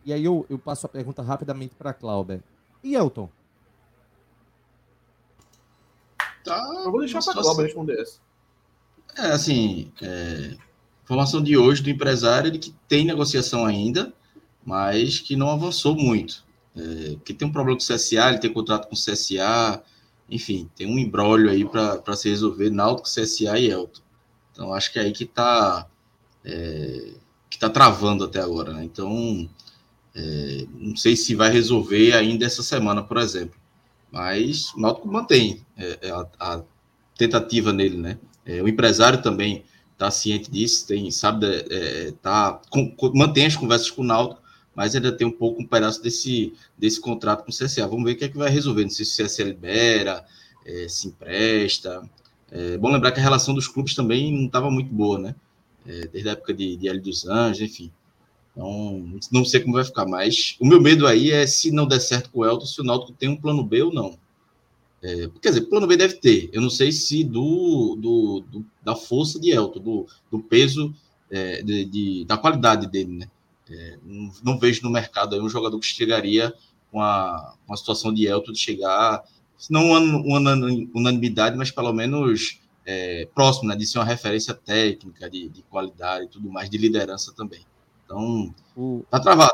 [0.06, 2.42] E aí eu, eu passo a pergunta rapidamente para a Clauber.
[2.84, 3.30] E Elton?
[6.44, 8.20] Tá, eu vou deixar para a Clauber responder essa.
[9.16, 10.56] É, assim, é,
[11.04, 14.14] informação de hoje do empresário de que tem negociação ainda,
[14.66, 16.44] mas que não avançou muito.
[16.76, 19.84] É, que tem um problema com o CSA, ele tem contrato com o CSA,
[20.30, 24.02] enfim, tem um embrólio aí para se resolver, Náutico, CSA e Elton.
[24.52, 25.88] Então, acho que é aí que está
[26.44, 27.14] é,
[27.50, 28.84] que tá travando até agora, né?
[28.84, 29.48] Então,
[30.16, 33.60] é, não sei se vai resolver ainda essa semana, por exemplo.
[34.14, 36.62] Mas o Náutico mantém é, é a, a,
[37.18, 38.20] tentativa nele, né?
[38.46, 43.56] É, o empresário também está ciente disso, tem, sabe, é, tá, com, com, mantém as
[43.56, 44.40] conversas com o Náutico,
[44.76, 47.88] mas ainda tem um pouco um pedaço desse, desse contrato com o CSA.
[47.88, 48.84] Vamos ver o que é que vai resolver.
[48.84, 50.24] Não sei se o CSA libera,
[50.64, 52.08] é, se empresta.
[52.52, 55.36] É bom lembrar que a relação dos clubes também não estava muito boa, né?
[55.88, 57.92] É, desde a época de, de Hélio dos Anjos, enfim.
[58.54, 62.00] Então, não sei como vai ficar, mas o meu medo aí é se não der
[62.00, 64.18] certo com o Elton, se o Náutico tem um plano B ou não.
[65.02, 66.50] É, quer dizer, plano B deve ter.
[66.54, 70.94] Eu não sei se do, do, do da força de Elton, do, do peso,
[71.32, 73.28] é, de, de, da qualidade dele, né?
[73.70, 76.54] É, não, não, vejo no mercado aí um jogador que chegaria
[76.92, 79.24] com a, com a situação de Elton de chegar,
[79.58, 80.40] se não uma, uma
[80.94, 83.76] unanimidade, mas pelo menos é, próximo, né?
[83.76, 87.66] De ser uma referência técnica, de, de qualidade e tudo mais, de liderança também.
[88.06, 89.04] Então, o...
[89.10, 89.54] tá travado.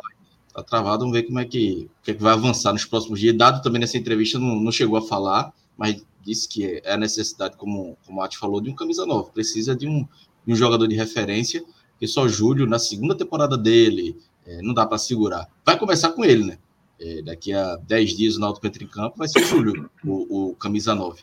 [0.54, 3.38] Tá travado, vamos ver como é que, que, é que vai avançar nos próximos dias.
[3.38, 7.56] Dado também nessa entrevista, não, não chegou a falar, mas disse que é a necessidade,
[7.56, 9.30] como, como a Ati falou, de um camisa nova.
[9.30, 10.06] Precisa de um,
[10.46, 11.64] de um jogador de referência,
[12.00, 15.48] que só Júlio, na segunda temporada dele, é, não dá para segurar.
[15.66, 16.58] Vai começar com ele, né?
[17.00, 20.50] É, daqui a 10 dias o Náutico entra em campo, vai ser o Júlio, o,
[20.50, 21.22] o camisa 9.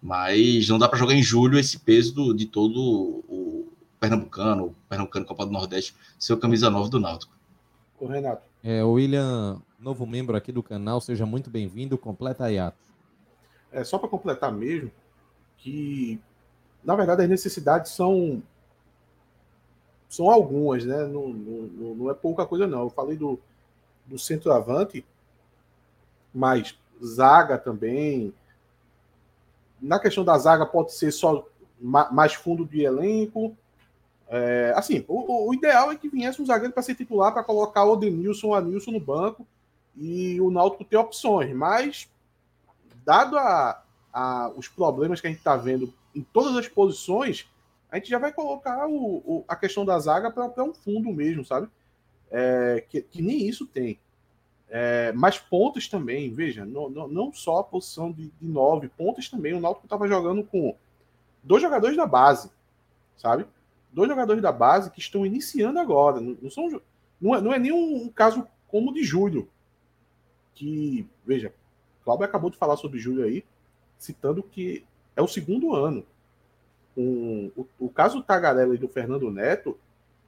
[0.00, 3.24] Mas não dá para jogar em julho esse peso do, de todo o,
[3.98, 7.32] Pernambucano, Pernambucano Copa do Nordeste, seu camisa 9 do Náutico.
[7.98, 8.42] O Renato.
[8.62, 12.86] É, o William, novo membro aqui do canal, seja muito bem-vindo, completa aí, Atos.
[13.72, 14.90] É, só para completar mesmo,
[15.58, 16.20] que
[16.82, 18.42] na verdade as necessidades são
[20.08, 21.06] são algumas, né?
[21.06, 22.84] Não, não, não é pouca coisa, não.
[22.84, 23.38] Eu falei do,
[24.06, 25.04] do centroavante,
[26.32, 28.32] mas zaga também.
[29.80, 31.46] Na questão da zaga, pode ser só
[31.80, 33.54] mais fundo de elenco.
[34.30, 37.84] É, assim, o, o, ideal é que viesse um zagueiro para ser titular, para colocar
[37.84, 39.46] o Denilson ou a Nilson no banco
[39.96, 41.54] e o Náutico ter opções.
[41.54, 42.08] Mas,
[43.04, 47.48] dado a, a, os problemas que a gente está vendo em todas as posições,
[47.90, 51.42] a gente já vai colocar o, o a questão da zaga para um fundo mesmo,
[51.44, 51.68] sabe?
[52.30, 53.98] É, que, que, nem isso tem.
[54.68, 59.30] É, mas pontas também, veja, não, não, não só a posição de, de nove, pontas
[59.30, 59.54] também.
[59.54, 60.76] O Náutico estava jogando com
[61.42, 62.50] dois jogadores da base,
[63.16, 63.46] sabe?
[63.92, 66.20] Dois jogadores da base que estão iniciando agora.
[66.20, 66.80] Não, são,
[67.20, 69.48] não, é, não é nenhum um caso como o de Júlio.
[70.54, 71.52] Que, veja,
[72.04, 73.44] Cláudio acabou de falar sobre Júlio aí,
[73.98, 74.84] citando que
[75.16, 76.04] é o segundo ano
[76.98, 79.78] um, o, o, caso do Tagarela e do Fernando Neto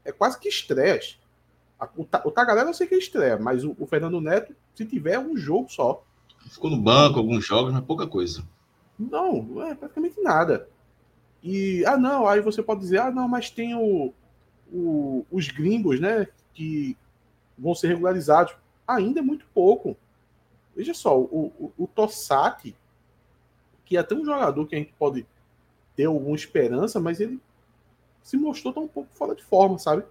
[0.05, 1.19] é quase que estreias.
[1.97, 5.19] O, o Tagarela eu sei que é estreia, mas o, o, Fernando Neto, se tiver
[5.19, 6.05] um jogo só.
[6.49, 8.45] Ficou no banco alguns jogos, mas pouca coisa.
[8.97, 10.69] Não, é praticamente nada.
[11.43, 14.13] E, ah, não, aí você pode dizer, ah, não, mas tem o,
[14.73, 16.97] o, os gringos, né, que
[17.59, 18.55] vão ser regularizados.
[18.87, 19.97] Ainda é muito pouco.
[20.75, 22.77] Veja só, o, o, o Tossati,
[23.85, 25.27] que é até um jogador que a gente pode
[25.97, 27.41] ter alguma esperança, mas ele
[28.23, 30.05] se mostrou tão um pouco fora de forma, sabe?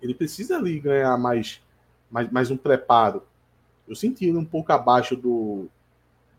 [0.00, 1.62] Ele precisa ali ganhar mais,
[2.10, 3.22] mais, mais um preparo.
[3.86, 5.68] Eu senti ele um pouco abaixo do,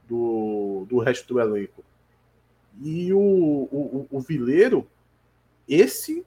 [0.08, 1.84] do, do resto do elenco.
[2.80, 4.88] E o, o, o Vileiro,
[5.68, 6.26] esse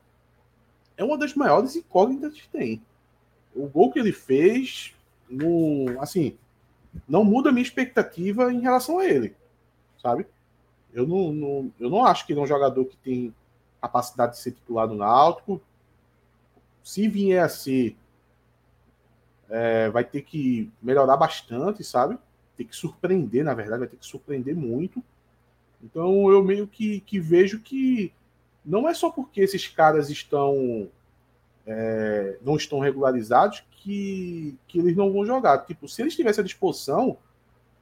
[0.96, 2.82] é uma das maiores incógnitas que tem.
[3.54, 4.94] O gol que ele fez,
[5.28, 6.36] no, assim,
[7.08, 9.34] não muda a minha expectativa em relação a ele,
[10.00, 10.26] sabe?
[10.92, 13.34] Eu não, não, eu não acho que ele é um jogador que tem
[13.80, 15.60] capacidade de ser titular no Náutico.
[16.82, 17.96] Se vier a ser,
[19.48, 22.18] é, vai ter que melhorar bastante, sabe?
[22.56, 25.02] Tem que surpreender, na verdade, vai ter que surpreender muito.
[25.84, 28.10] Então eu meio que, que vejo que
[28.64, 30.88] não é só porque esses caras estão
[31.66, 35.58] é, não estão regularizados que, que eles não vão jogar.
[35.58, 37.18] Tipo, se eles tivessem à disposição,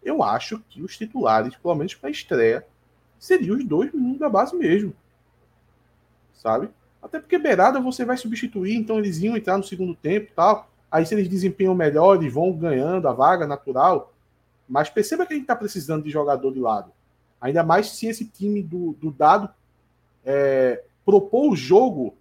[0.03, 2.67] eu acho que os titulares, pelo menos para a estreia,
[3.19, 4.93] seriam os dois meninos da base mesmo.
[6.35, 6.69] Sabe?
[7.01, 10.69] Até porque Beirada você vai substituir, então eles iam entrar no segundo tempo e tal.
[10.91, 14.13] Aí se eles desempenham melhor, eles vão ganhando a vaga natural.
[14.69, 16.93] Mas perceba que a gente está precisando de jogador de lado.
[17.43, 19.51] Ainda mais se esse time do, do dado
[20.25, 22.15] é, propor o jogo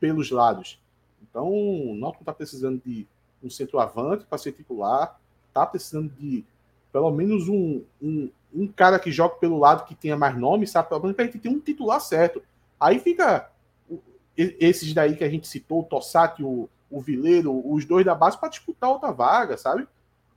[0.00, 0.80] pelos lados.
[1.22, 3.06] Então, o Náutico está precisando de
[3.40, 6.44] um centroavante para ser titular, está precisando de
[6.92, 10.88] pelo menos um, um, um cara que joga pelo lado que tenha mais nome, sabe?
[10.88, 12.42] Pelo menos pra gente ter um titular certo.
[12.78, 13.48] Aí fica
[14.36, 18.38] esses daí que a gente citou, o Tossati, o, o Vileiro, os dois da base,
[18.38, 19.86] para disputar outra vaga, sabe?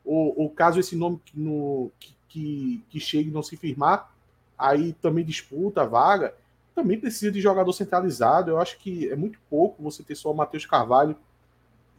[0.06, 4.12] Ou caso esse nome que, no, que, que, que chegue não se firmar,
[4.58, 6.34] aí também disputa a vaga.
[6.74, 8.52] Também precisa de jogador centralizado.
[8.52, 11.16] Eu acho que é muito pouco você ter só o Matheus Carvalho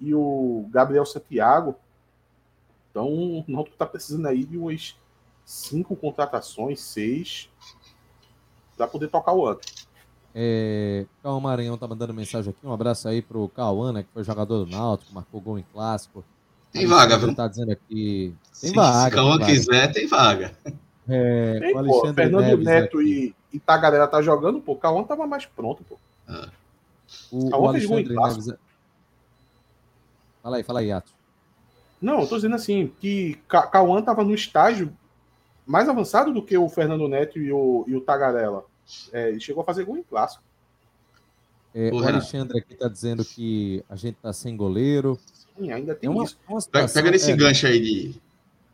[0.00, 1.74] e o Gabriel Santiago.
[2.90, 4.96] Então, o Náutico está precisando aí de umas
[5.44, 7.50] cinco contratações, seis,
[8.76, 9.60] para poder tocar o ano.
[10.34, 12.66] É, Cauã Maranhão tá mandando mensagem aqui.
[12.66, 16.24] Um abraço aí pro Cauã, né, que foi jogador do Náutico, marcou gol em clássico.
[16.70, 17.34] Tem vaga, viu?
[17.34, 18.34] Tá dizendo aqui.
[18.60, 19.10] Tem se, vaga.
[19.10, 20.56] Se Cauã quiser, tem vaga.
[21.08, 23.34] É, tem, o pô, Fernando Neves Neto aqui.
[23.52, 24.76] e, e Tagarela tá jogando, pô.
[24.76, 25.96] Cauã tava mais pronto, pô.
[26.28, 26.50] Ah.
[27.32, 28.48] O, Cauã o Alexandre Neves.
[28.48, 28.58] É-
[30.42, 31.14] fala aí, fala aí, Atos.
[32.00, 34.92] Não, eu tô dizendo assim, que Cauã tava no estágio
[35.66, 38.64] mais avançado do que o Fernando Neto e o, e o Tagarela.
[39.12, 40.42] É, ele chegou a fazer gol em clássico.
[41.74, 45.18] É, o Alexandre aqui está dizendo que a gente está sem goleiro.
[45.56, 46.38] Sim, ainda tem é uma, isso.
[46.48, 48.22] Uma Pega nesse é, gancho aí de,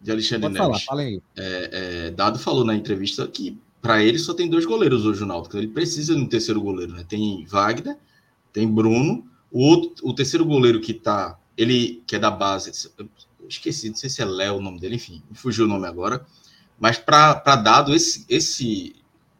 [0.04, 0.58] de Alexandre Neves.
[0.58, 1.22] Falar, fala aí.
[1.34, 5.26] É, é, Dado falou na entrevista que para ele só tem dois goleiros hoje no
[5.26, 5.56] Náutico.
[5.56, 6.92] Ele precisa de um terceiro goleiro.
[6.92, 7.06] Né?
[7.08, 7.96] Tem Wagner,
[8.52, 9.26] tem Bruno.
[9.50, 12.70] O, outro, o terceiro goleiro que tá, ele que é da base,
[13.48, 16.26] esqueci, não sei se é Léo o nome dele, enfim, fugiu o nome agora.
[16.78, 18.94] Mas para dado, esse, esse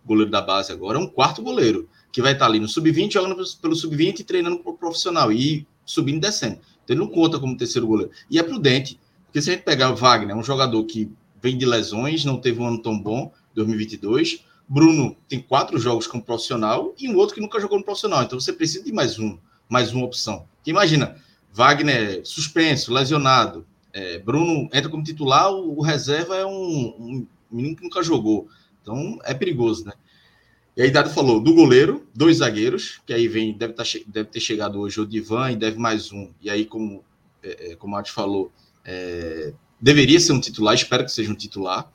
[0.05, 3.45] goleiro da base agora é um quarto goleiro, que vai estar ali no sub-20, jogando
[3.61, 6.59] pelo sub-20 e treinando para o profissional, e subindo e descendo.
[6.85, 8.13] Então ele não conta como terceiro goleiro.
[8.31, 8.99] E é prudente,
[9.35, 11.11] porque se a gente pegar o Wagner, um jogador que
[11.43, 14.45] vem de lesões, não teve um ano tão bom, 2022.
[14.69, 18.23] Bruno tem quatro jogos como profissional e um outro que nunca jogou no profissional.
[18.23, 19.37] Então você precisa de mais um,
[19.69, 20.47] mais uma opção.
[20.55, 21.17] Porque imagina,
[21.53, 27.75] Wagner suspenso, lesionado, é, Bruno entra como titular, o, o reserva é um, um, menino
[27.75, 28.47] que nunca jogou.
[28.83, 29.95] Então é perigoso, né?
[30.77, 34.39] E aí Dado falou do goleiro, dois zagueiros, que aí vem, deve, tá, deve ter
[34.39, 36.31] chegado hoje o Divan e deve mais um.
[36.41, 37.03] E aí, como,
[37.43, 38.53] é, é como a Arte falou,
[38.85, 41.91] é, deveria ser um titular, espero que seja um titular.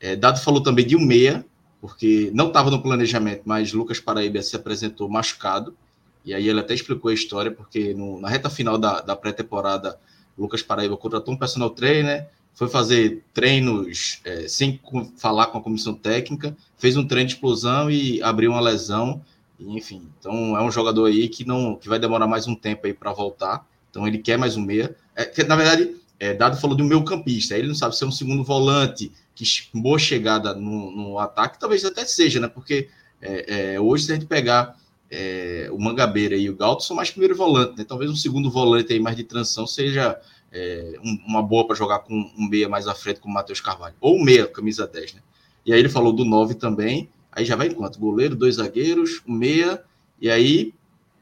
[0.00, 1.44] É, Dado falou também de um meia,
[1.80, 5.76] porque não estava no planejamento, mas Lucas Paraíba se apresentou machucado.
[6.24, 9.98] E aí ele até explicou a história, porque no, na reta final da, da pré-temporada,
[10.36, 14.80] Lucas Paraíba contratou um personal trainer, foi fazer treinos é, sem
[15.16, 19.22] falar com a comissão técnica, fez um treino de explosão e abriu uma lesão.
[19.60, 22.94] enfim, então é um jogador aí que não que vai demorar mais um tempo aí
[22.94, 23.66] para voltar.
[23.90, 24.96] Então ele quer mais um meia.
[25.14, 27.56] É, na verdade, é, Dado falou do meu campista.
[27.56, 31.84] Ele não sabe se é um segundo volante, que boa chegada no, no ataque, talvez
[31.84, 32.48] até seja, né?
[32.48, 32.88] Porque
[33.20, 34.76] é, é, hoje, se a gente pegar
[35.10, 37.84] é, o Mangabeira e o Galto, são mais primeiro volante, né?
[37.84, 40.18] Talvez um segundo volante aí mais de transição seja
[40.52, 40.94] é,
[41.26, 43.94] uma boa para jogar com um meia mais à frente, como o Matheus Carvalho.
[44.00, 45.20] Ou meia, camisa 10, né?
[45.64, 47.10] E aí ele falou do 9 também.
[47.30, 47.98] Aí já vai enquanto?
[47.98, 49.82] Goleiro, dois zagueiros, um meia,
[50.18, 50.72] e aí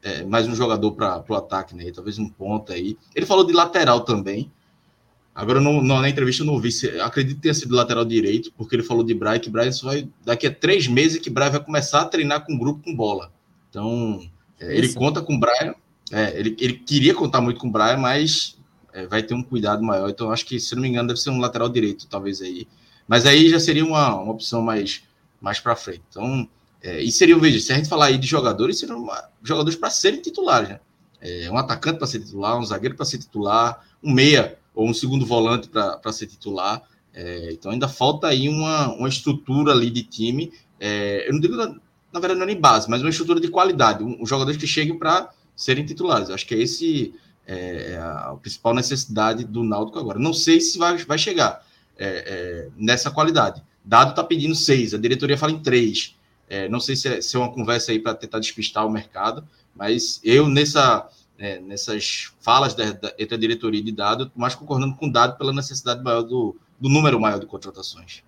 [0.01, 1.91] é, mais um jogador para o ataque, né?
[1.91, 2.97] Talvez um ponta aí.
[3.13, 4.51] Ele falou de lateral também.
[5.35, 6.71] Agora, no, na entrevista, eu não ouvi.
[6.71, 9.87] Se, acredito que tenha sido lateral direito, porque ele falou de Brian, que Brian só
[9.87, 10.07] vai.
[10.23, 13.33] Daqui a três meses que Brian vai começar a treinar com um grupo com bola.
[13.69, 14.25] Então,
[14.57, 15.75] é, ele conta com o Brian.
[16.09, 18.57] É, ele, ele queria contar muito com o Brian, mas
[18.93, 20.09] é, vai ter um cuidado maior.
[20.09, 22.65] Então, acho que, se não me engano, deve ser um lateral direito, talvez aí.
[23.05, 25.03] Mas aí já seria uma, uma opção mais,
[25.41, 26.01] mais para frente.
[26.09, 26.47] Então,
[26.81, 29.89] é, e seria, veja, se a gente falar aí de jogadores, seriam uma, jogadores para
[29.89, 30.79] serem titulares, né?
[31.19, 34.93] É, um atacante para ser titular, um zagueiro para ser titular, um meia ou um
[34.93, 36.81] segundo volante para ser titular.
[37.13, 40.51] É, então ainda falta aí uma, uma estrutura ali de time.
[40.79, 43.47] É, eu não digo, na, na, verdade, não é nem base, mas uma estrutura de
[43.47, 44.03] qualidade.
[44.03, 46.29] Um, um jogadores que cheguem para serem titulares.
[46.29, 47.13] Acho que é esse
[47.47, 50.19] é, é, a principal necessidade do Náutico agora.
[50.19, 51.65] Não sei se vai, vai chegar
[51.97, 53.63] é, é, nessa qualidade.
[53.83, 56.15] Dado está pedindo seis, a diretoria fala em três.
[56.69, 59.43] Não sei se é, se é uma conversa aí para tentar despistar o mercado,
[59.75, 64.95] mas eu nessa é, nessas falas da, da, entre a diretoria de dado, mais concordando
[64.95, 68.23] com o dado pela necessidade maior do, do número maior de contratações.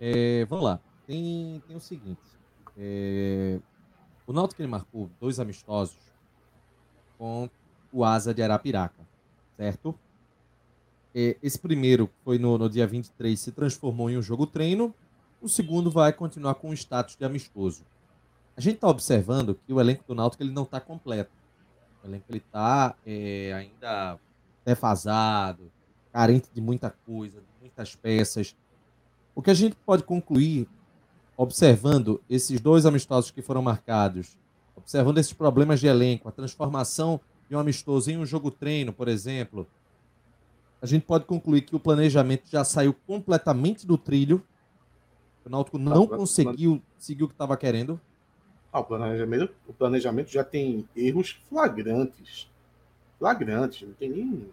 [0.00, 0.80] É, vamos lá.
[1.06, 2.20] Tem, tem o seguinte.
[2.76, 3.58] É,
[4.26, 5.96] o Náutico ele marcou dois amistosos
[7.18, 7.48] com
[7.92, 9.06] o Asa de Arapiraca,
[9.56, 9.94] certo?
[11.14, 14.92] É, esse primeiro foi no, no dia 23, se transformou em um jogo treino.
[15.40, 17.84] O segundo vai continuar com o status de amistoso.
[18.56, 21.30] A gente está observando que o elenco do Náutico ele não está completo.
[22.04, 24.18] O elenco ele está é, ainda
[24.64, 25.72] defasado,
[26.12, 28.54] carente de muita coisa, de muitas peças.
[29.34, 30.68] O que a gente pode concluir,
[31.36, 34.36] observando esses dois amistosos que foram marcados,
[34.76, 39.08] observando esses problemas de elenco, a transformação de um amistoso em um jogo treino, por
[39.08, 39.66] exemplo,
[40.80, 44.42] a gente pode concluir que o planejamento já saiu completamente do trilho.
[45.42, 47.98] O Náutico não conseguiu seguir o que estava querendo.
[48.74, 52.50] Ah, o, planejamento, o planejamento já tem erros flagrantes.
[53.20, 53.86] Flagrantes.
[53.86, 54.48] Não tem nem,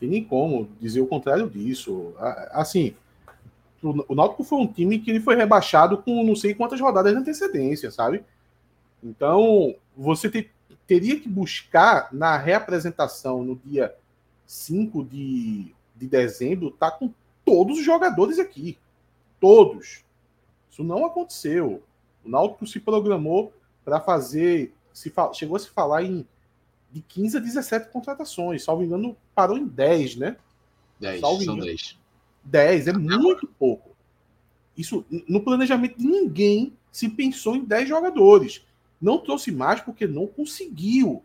[0.00, 2.12] tem nem como dizer o contrário disso.
[2.50, 2.92] Assim,
[3.80, 7.18] o Náutico foi um time que ele foi rebaixado com não sei quantas rodadas de
[7.20, 8.24] antecedência, sabe?
[9.00, 10.50] Então, você te,
[10.84, 13.94] teria que buscar na reapresentação no dia
[14.44, 18.76] 5 de, de dezembro, tá com todos os jogadores aqui.
[19.38, 20.04] Todos.
[20.68, 21.80] Isso não aconteceu.
[22.24, 23.52] O Náutico se programou
[23.84, 24.72] para fazer.
[24.92, 26.26] Se, chegou a se falar em
[26.94, 28.62] de 15 a 17 contratações.
[28.62, 30.36] Salvo engano, parou em 10, né?
[31.00, 31.98] 10, Salvo são 10.
[32.44, 33.90] 10, é muito pouco.
[34.76, 38.64] Isso, no planejamento de ninguém se pensou em 10 jogadores.
[39.00, 41.24] Não trouxe mais porque não conseguiu,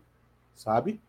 [0.56, 1.00] sabe?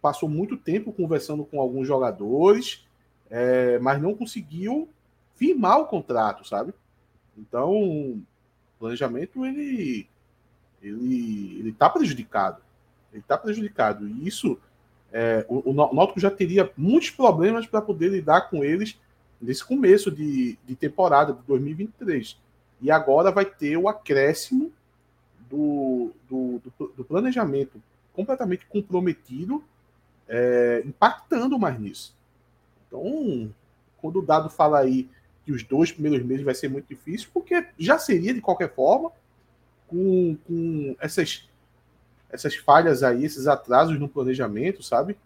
[0.00, 2.86] Passou muito tempo conversando com alguns jogadores,
[3.28, 4.88] é, mas não conseguiu
[5.34, 6.72] firmar o contrato, sabe?
[7.36, 8.22] Então,
[8.78, 10.06] planejamento ele
[10.82, 12.60] ele ele está prejudicado,
[13.12, 14.08] ele está prejudicado.
[14.08, 14.58] E isso
[15.12, 18.98] é, o, o Náutico já teria muitos problemas para poder lidar com eles
[19.40, 22.38] nesse começo de, de temporada de 2023
[22.80, 24.72] e agora vai ter o acréscimo
[25.48, 27.80] do, do, do, do planejamento
[28.12, 29.62] completamente comprometido,
[30.28, 32.14] é, impactando mais nisso.
[32.86, 33.52] Então,
[33.98, 35.08] quando o dado fala aí
[35.46, 39.12] que os dois primeiros meses vai ser muito difícil, porque já seria de qualquer forma,
[39.86, 41.48] com, com essas,
[42.28, 45.16] essas falhas aí, esses atrasos no planejamento, sabe?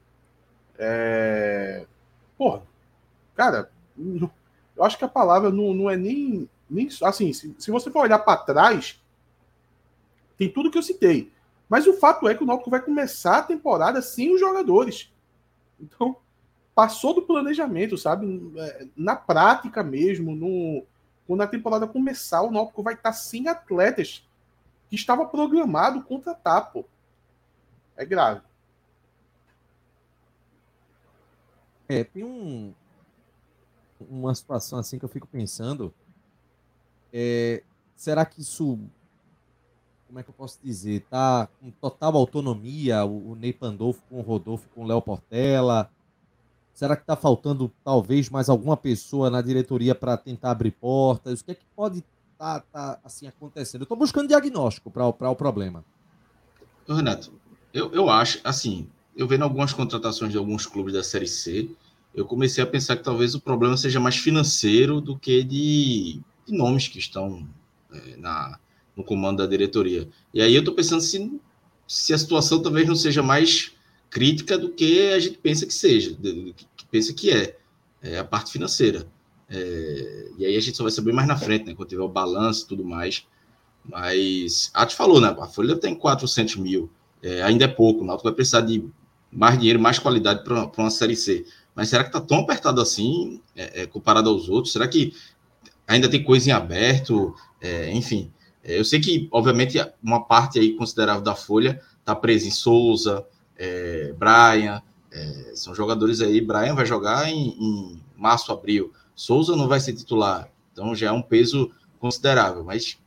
[0.79, 1.87] É...
[2.37, 2.62] Porra,
[3.35, 6.87] cara, eu acho que a palavra não, não é nem, nem.
[7.03, 9.01] Assim, se, se você for olhar para trás,
[10.37, 11.33] tem tudo que eu citei.
[11.66, 15.11] Mas o fato é que o Náutico vai começar a temporada sem os jogadores.
[15.81, 16.16] Então,
[16.81, 18.26] passou do planejamento, sabe?
[18.57, 20.83] É, na prática mesmo, no,
[21.26, 24.26] quando a temporada começar, o Náutico vai estar sem atletas
[24.89, 26.87] que estava programado contratar, pô.
[27.95, 28.41] É grave.
[31.87, 32.72] É, tem um,
[34.01, 35.93] uma situação assim que eu fico pensando.
[37.12, 37.62] É,
[37.95, 38.78] será que isso.
[40.07, 41.05] Como é que eu posso dizer?
[41.11, 45.91] Tá com total autonomia o, o Ney Pandolfo com o Rodolfo com o Léo Portela?
[46.81, 51.41] Será que está faltando talvez mais alguma pessoa na diretoria para tentar abrir portas?
[51.41, 51.99] O que é que pode
[52.33, 53.83] estar tá, tá, assim acontecendo?
[53.83, 55.85] Eu estou buscando diagnóstico para o problema.
[56.89, 57.35] Renato,
[57.74, 61.68] eu, eu acho, assim, eu vendo algumas contratações de alguns clubes da Série C,
[62.14, 66.57] eu comecei a pensar que talvez o problema seja mais financeiro do que de, de
[66.57, 67.47] nomes que estão
[67.93, 68.59] é, na,
[68.97, 70.09] no comando da diretoria.
[70.33, 71.39] E aí eu estou pensando se,
[71.87, 73.70] se a situação talvez não seja mais
[74.11, 76.53] crítica do que a gente pensa que seja, do
[76.91, 77.57] pensa que é,
[78.03, 79.07] é a parte financeira.
[79.49, 82.09] É, e aí a gente só vai saber mais na frente, né, quando tiver o
[82.09, 83.26] balanço e tudo mais.
[83.84, 85.34] Mas, a te falou, né?
[85.41, 86.91] A Folha tem 400 mil,
[87.22, 88.03] é, ainda é pouco.
[88.03, 88.84] O Náutico vai precisar de
[89.32, 91.45] mais dinheiro, mais qualidade para uma Série C.
[91.74, 94.72] Mas será que está tão apertado assim, é, é, comparado aos outros?
[94.72, 95.14] Será que
[95.86, 97.34] ainda tem coisa em aberto?
[97.61, 98.30] É, enfim,
[98.62, 103.26] é, eu sei que, obviamente, uma parte aí considerável da folha está presa em Souza,
[104.16, 104.82] Brian,
[105.13, 106.41] é, são jogadores aí.
[106.41, 108.93] Brian vai jogar em, em, março, abril.
[109.15, 112.65] Souza não vai ser titular, então já é um peso considerável.
[112.65, 112.99] Mas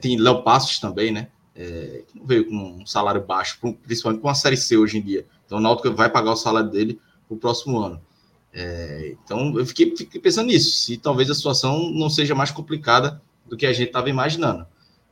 [0.00, 1.28] tem Léo Passos também, né?
[1.54, 5.26] que não veio com um salário baixo, principalmente com a Série C hoje em dia.
[5.44, 8.00] Então o Náutico vai pagar o salário dele para o próximo ano.
[8.52, 13.20] É, então eu fiquei, fiquei, pensando nisso, se talvez a situação não seja mais complicada
[13.46, 14.66] do que a gente estava imaginando.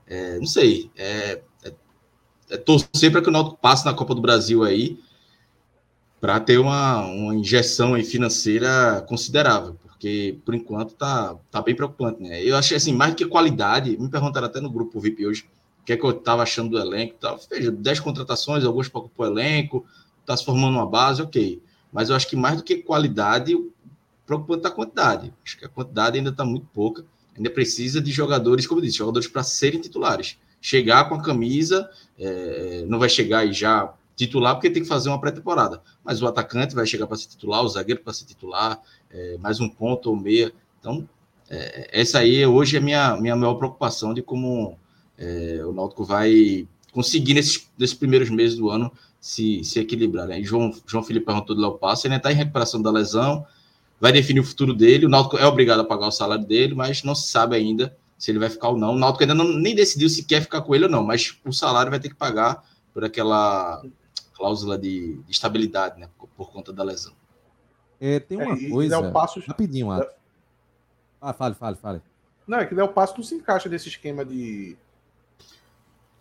[0.06, 1.72] É, não sei, é, é,
[2.50, 4.98] é torcer para que o Náutico passe na Copa do Brasil aí
[6.26, 12.42] para ter uma, uma injeção financeira considerável, porque por enquanto tá, tá bem preocupante, né?
[12.42, 15.48] Eu achei assim, mais que qualidade, me perguntaram até no grupo VIP hoje
[15.80, 17.38] o que é que eu estava achando do elenco, tá?
[17.48, 19.86] veja, 10 contratações, alguns para o elenco,
[20.20, 21.62] está se formando uma base, ok.
[21.92, 23.56] Mas eu acho que mais do que qualidade,
[24.26, 25.32] preocupante a quantidade.
[25.44, 27.04] Acho que a quantidade ainda está muito pouca.
[27.36, 30.36] Ainda precisa de jogadores, como eu disse, jogadores para serem titulares.
[30.60, 35.10] Chegar com a camisa, é, não vai chegar e já titular, porque tem que fazer
[35.10, 35.82] uma pré-temporada.
[36.02, 39.60] Mas o atacante vai chegar para ser titular, o zagueiro para ser titular, é, mais
[39.60, 40.52] um ponto ou meia.
[40.80, 41.06] Então,
[41.48, 44.78] é, essa aí hoje é a minha, minha maior preocupação de como
[45.18, 48.90] é, o Náutico vai conseguir nesses, nesses primeiros meses do ano
[49.20, 50.26] se, se equilibrar.
[50.26, 50.42] Né?
[50.42, 53.44] João, João Felipe perguntou do Léo Passo, ele está em recuperação da lesão,
[54.00, 55.04] vai definir o futuro dele.
[55.04, 58.30] O Náutico é obrigado a pagar o salário dele, mas não se sabe ainda se
[58.30, 58.94] ele vai ficar ou não.
[58.94, 61.52] O Náutico ainda não, nem decidiu se quer ficar com ele ou não, mas o
[61.52, 62.64] salário vai ter que pagar
[62.94, 63.82] por aquela
[64.36, 66.08] cláusula de, de estabilidade, né?
[66.18, 67.12] Por, por, conta da lesão.
[68.00, 69.00] É, tem uma é, coisa.
[69.00, 70.14] Léo Passos, rapidinho, Ato.
[71.20, 72.02] Ah, fale, fale, fale.
[72.46, 74.76] Não, é que Léo Passo não se encaixa nesse esquema de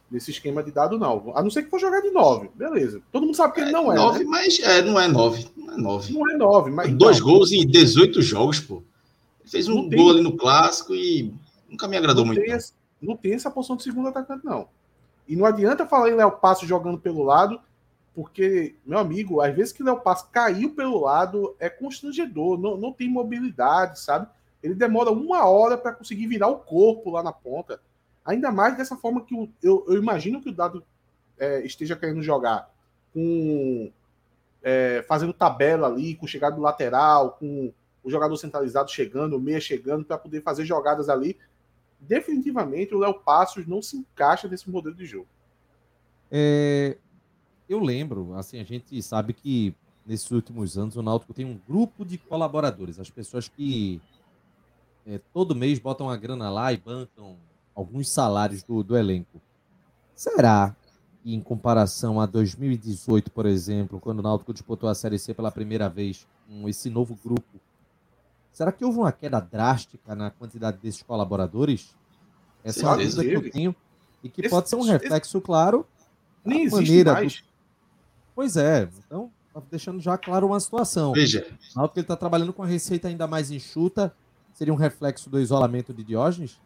[0.10, 1.34] nesse esquema de dado não.
[1.36, 2.50] A não ser que for jogar de 9.
[2.56, 3.02] Beleza.
[3.12, 3.96] Todo mundo sabe que é, ele não é.
[3.96, 4.26] 9, né?
[4.26, 5.48] mas é, não é 9.
[5.56, 6.14] Não é 9.
[6.14, 6.94] Não é 9, mas.
[6.94, 8.84] Dois então, gols em 18 jogos, pô.
[9.42, 11.34] Ele fez um tem, gol ali no clássico e
[11.70, 12.44] nunca me agradou não muito.
[12.44, 14.68] Tem essa, não tem essa posição de segundo atacante, não.
[15.28, 17.60] E não adianta falar em Léo Passo jogando pelo lado,
[18.16, 22.94] porque, meu amigo, às vezes que Léo Passo caiu pelo lado é constrangedor, não, não
[22.94, 24.28] tem mobilidade, sabe?
[24.64, 27.80] Ele demora uma hora para conseguir virar o corpo lá na ponta.
[28.24, 30.84] Ainda mais dessa forma que o, eu, eu, imagino que o Dado
[31.38, 32.74] é, esteja querendo jogar
[33.14, 33.92] com
[34.64, 39.60] é, fazendo tabela ali, com chegada do lateral, com o jogador centralizado chegando, o meia
[39.60, 41.38] chegando, para poder fazer jogadas ali.
[42.00, 45.28] Definitivamente o Léo Passos não se encaixa nesse modelo de jogo.
[46.32, 46.98] É,
[47.68, 49.74] eu lembro, assim, a gente sabe que
[50.06, 54.00] nesses últimos anos o Náutico tem um grupo de colaboradores, as pessoas que
[55.06, 57.36] é, todo mês botam a grana lá e bancam
[57.74, 59.42] alguns salários do, do elenco.
[60.16, 60.76] Será
[61.24, 65.52] que, em comparação a 2018, por exemplo, quando o Náutico disputou a Série C pela
[65.52, 67.60] primeira vez com esse novo grupo,
[68.54, 71.96] será que houve uma queda drástica na quantidade desses colaboradores?
[72.64, 73.76] Essa é uma dúvida que eu tenho
[74.24, 75.46] e que esse, pode ser um reflexo, esse...
[75.46, 75.86] claro,
[76.44, 77.42] nem maneira mais.
[77.42, 77.55] Do...
[78.36, 81.14] Pois é, então tá deixando já claro uma situação.
[81.14, 81.48] Veja.
[81.74, 84.14] O Náutico está trabalhando com a receita ainda mais enxuta,
[84.54, 86.60] seria um reflexo do isolamento de Diógenes?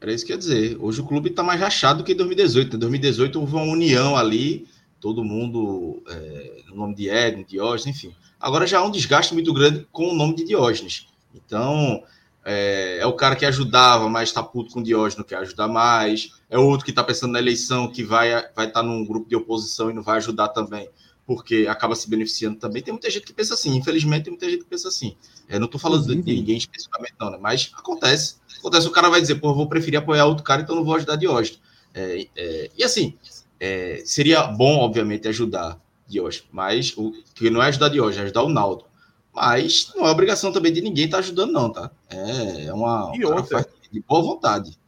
[0.00, 0.76] Era isso que ia dizer.
[0.80, 2.76] Hoje o clube está mais rachado do que em 2018.
[2.76, 4.66] Em 2018 houve uma união ali,
[5.00, 8.14] todo mundo, é, no nome de Edno, Diógenes, enfim.
[8.40, 11.06] Agora já há um desgaste muito grande com o nome de Diógenes.
[11.34, 12.02] Então,
[12.44, 15.68] é, é o cara que ajudava, mas está puto com o Diógenes, não quer ajudar
[15.68, 16.32] mais.
[16.50, 19.36] É outro que está pensando na eleição, que vai, vai estar tá num grupo de
[19.36, 20.88] oposição e não vai ajudar também,
[21.24, 22.82] porque acaba se beneficiando também.
[22.82, 25.16] Tem muita gente que pensa assim, infelizmente tem muita gente que pensa assim.
[25.48, 27.38] É, não estou falando de, de, ninguém especificamente, não, né?
[27.40, 28.36] Mas acontece.
[28.58, 30.96] Acontece, o cara vai dizer, pô, eu vou preferir apoiar outro cara, então não vou
[30.96, 31.60] ajudar Diógenes.
[31.94, 33.16] É, é, e assim,
[33.60, 38.42] é, seria bom, obviamente, ajudar Diógenes, mas o que não é ajudar Diógenes, é ajudar
[38.42, 38.91] o Naldo.
[39.34, 41.90] Mas não é obrigação também de ninguém estar tá ajudando, não, tá?
[42.10, 43.12] É, é uma.
[43.14, 44.78] E outra, de boa vontade.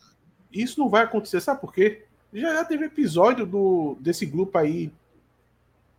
[0.53, 2.05] Isso não vai acontecer, sabe por quê?
[2.33, 4.93] Já, já teve episódio do, desse grupo aí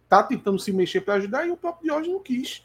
[0.08, 2.64] tá tentando se mexer para ajudar e o próprio Diógenes não quis.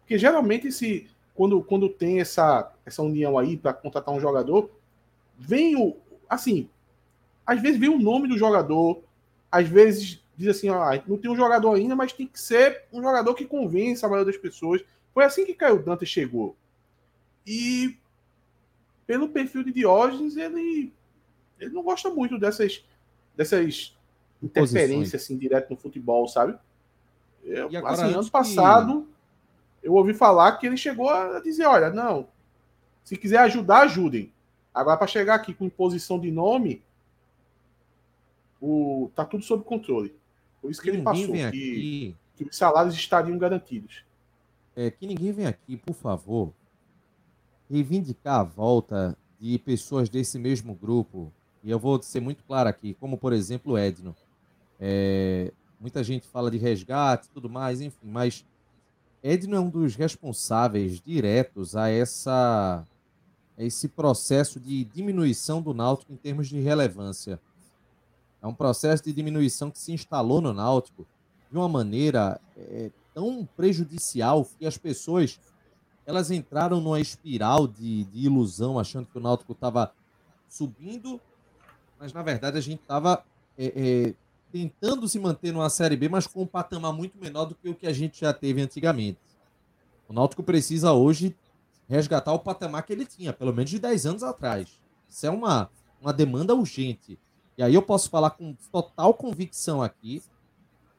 [0.00, 4.70] Porque geralmente esse, quando, quando tem essa, essa união aí para contratar um jogador,
[5.38, 5.96] vem o.
[6.28, 6.68] Assim,
[7.46, 9.02] às vezes vem o nome do jogador,
[9.50, 13.02] às vezes diz assim: ah, não tem um jogador ainda, mas tem que ser um
[13.02, 14.82] jogador que convença a maioria das pessoas.
[15.12, 16.56] Foi assim que Caio Dante chegou.
[17.46, 17.96] E
[19.06, 20.92] pelo perfil de Diógenes, ele,
[21.58, 22.84] ele não gosta muito dessas,
[23.36, 23.96] dessas
[24.42, 26.56] interferências assim, direto no futebol, sabe?
[27.44, 29.08] Eu, assim, ano passado,
[29.82, 32.28] eu ouvi falar que ele chegou a dizer: olha, não,
[33.04, 34.32] se quiser ajudar, ajudem.
[34.72, 36.82] Agora, para chegar aqui com imposição de nome,
[38.60, 40.14] o, tá tudo sob controle.
[40.60, 44.04] Por isso que ele passou, que, que, os salários estariam garantidos.
[44.74, 46.52] É, que ninguém vem aqui, por favor,
[47.68, 51.32] reivindicar a volta de pessoas desse mesmo grupo.
[51.62, 54.14] E eu vou ser muito claro aqui, como por exemplo o Edno.
[54.80, 58.44] É, muita gente fala de resgate e tudo mais, enfim, mas
[59.22, 62.86] Edno é um dos responsáveis diretos a essa
[63.56, 67.38] a esse processo de diminuição do Náutico em termos de relevância.
[68.40, 71.06] É um processo de diminuição que se instalou no Náutico
[71.50, 75.38] de uma maneira é, tão prejudicial que as pessoas
[76.04, 79.92] elas entraram numa espiral de, de ilusão, achando que o Náutico estava
[80.48, 81.20] subindo,
[81.98, 83.24] mas na verdade a gente estava
[83.56, 84.14] é, é,
[84.50, 87.74] tentando se manter numa Série B, mas com um patamar muito menor do que o
[87.74, 89.20] que a gente já teve antigamente.
[90.08, 91.36] O Náutico precisa hoje
[91.88, 94.80] resgatar o patamar que ele tinha, pelo menos de 10 anos atrás.
[95.08, 97.18] Isso é uma, uma demanda urgente.
[97.56, 100.22] E aí eu posso falar com total convicção aqui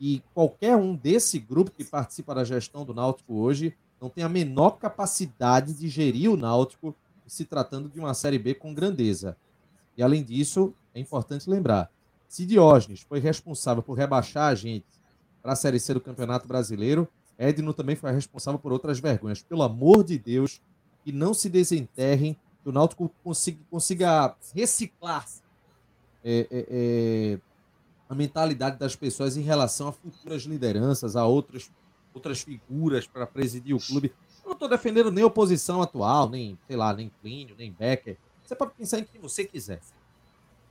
[0.04, 4.28] que qualquer um desse grupo que participa da gestão do Náutico hoje não tem a
[4.28, 6.93] menor capacidade de gerir o Náutico
[7.26, 9.38] se tratando de uma Série B com grandeza.
[9.95, 11.89] E além disso, é importante lembrar,
[12.28, 14.86] se Diógenes foi responsável por rebaixar a gente
[15.41, 17.08] para a Série C do Campeonato Brasileiro,
[17.39, 19.41] Edno também foi responsável por outras vergonhas.
[19.41, 20.60] Pelo amor de Deus,
[21.06, 25.26] que não se desenterrem, que o Náutico consiga, consiga reciclar
[26.26, 27.39] é, é, é,
[28.14, 31.70] a mentalidade das pessoas em relação a futuras lideranças, a outras,
[32.14, 34.14] outras figuras para presidir o clube.
[34.43, 38.18] Eu não estou defendendo nem oposição atual, nem, sei lá, nem Plínio, nem Becker.
[38.43, 39.82] Você pode pensar em quem você quiser.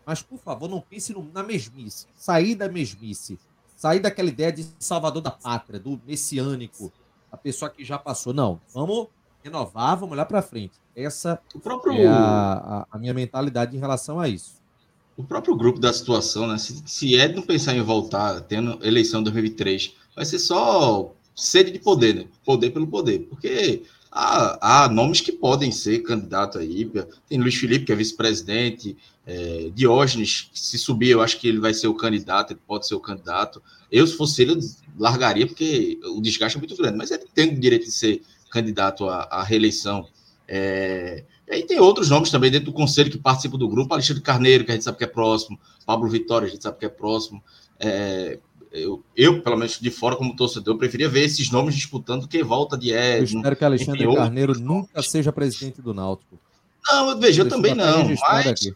[0.06, 2.06] Mas, por favor, não pense no, na mesmice.
[2.14, 3.38] Sair da mesmice.
[3.76, 6.92] Sair daquela ideia de salvador da pátria, do messiânico,
[7.30, 8.32] a pessoa que já passou.
[8.32, 9.08] Não, vamos
[9.42, 10.78] renovar, vamos olhar para frente.
[10.94, 11.94] Essa próprio...
[11.94, 14.61] é a, a, a, minha mentalidade em relação a isso.
[15.16, 16.58] O próprio grupo da situação, né?
[16.58, 21.78] Se, se Ed não pensar em voltar, tendo eleição 2023, vai ser só sede de
[21.78, 22.26] poder, né?
[22.44, 23.20] Poder pelo poder.
[23.28, 26.90] Porque há, há nomes que podem ser candidato aí.
[27.28, 28.96] Tem Luiz Felipe, que é vice-presidente,
[29.26, 32.94] é, Diógenes, se subir, eu acho que ele vai ser o candidato, ele pode ser
[32.94, 33.62] o candidato.
[33.90, 34.58] Eu, se fosse ele, eu
[34.98, 39.08] largaria, porque o desgaste é muito grande, mas ele tem o direito de ser candidato
[39.08, 40.06] à, à reeleição.
[40.48, 44.22] É, e aí tem outros nomes também dentro do conselho que participam do grupo, Alexandre
[44.22, 46.88] Carneiro, que a gente sabe que é próximo, Pablo Vitória, a gente sabe que é
[46.88, 47.42] próximo.
[47.78, 48.38] É,
[48.72, 52.42] eu, eu, pelo menos de fora, como torcedor, eu preferia ver esses nomes disputando que
[52.42, 53.18] volta de Edno.
[53.18, 56.38] Eu espero que Alexandre enfim, Carneiro nunca seja presidente do Náutico.
[56.86, 58.72] Não, veja, eu também não, mas,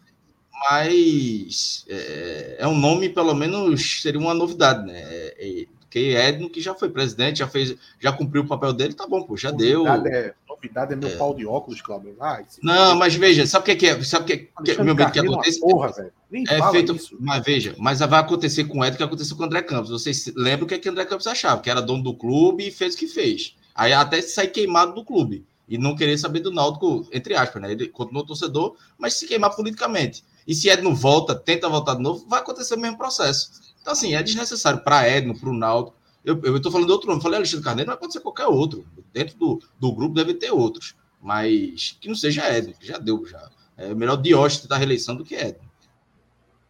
[0.69, 5.01] mas é, é, um nome, pelo menos, seria uma novidade, né?
[5.01, 8.93] É, é porque Edno, que já foi presidente, já fez, já cumpriu o papel dele,
[8.93, 9.87] tá bom, pô, já deu.
[9.87, 11.15] É, novidade é meu é.
[11.15, 12.15] pau de óculos, Cláudio.
[12.19, 14.03] Ah, não, mas veja, sabe o que, que é?
[14.03, 14.37] Sabe o que,
[14.75, 15.59] que meu medo que acontece?
[15.59, 16.11] Porra, velho.
[16.29, 17.15] Nem é feito, isso.
[17.19, 19.89] mas veja, mas vai acontecer com o Edno que aconteceu com o André Campos.
[19.89, 21.61] Vocês lembram o que, é que o André Campos achava?
[21.61, 23.55] Que era dono do clube e fez o que fez.
[23.73, 27.71] Aí até sair queimado do clube e não querer saber do Náutico, entre aspas, né?
[27.71, 30.23] Ele continuou torcedor, mas se queimar politicamente.
[30.47, 33.51] E se Edno volta, tenta voltar de novo, vai acontecer o mesmo processo.
[33.81, 35.96] Então, assim, é desnecessário para Edno, para o Náutico,
[36.27, 37.21] eu estou falando de outro nome.
[37.21, 38.85] Falei Alexandre Carneiro, mas pode ser qualquer outro.
[39.13, 40.93] Dentro do, do grupo deve ter outros.
[41.21, 43.25] Mas que não seja Edno, que já deu.
[43.25, 43.49] já.
[43.77, 45.67] É melhor Diógenes da reeleição do que Edno.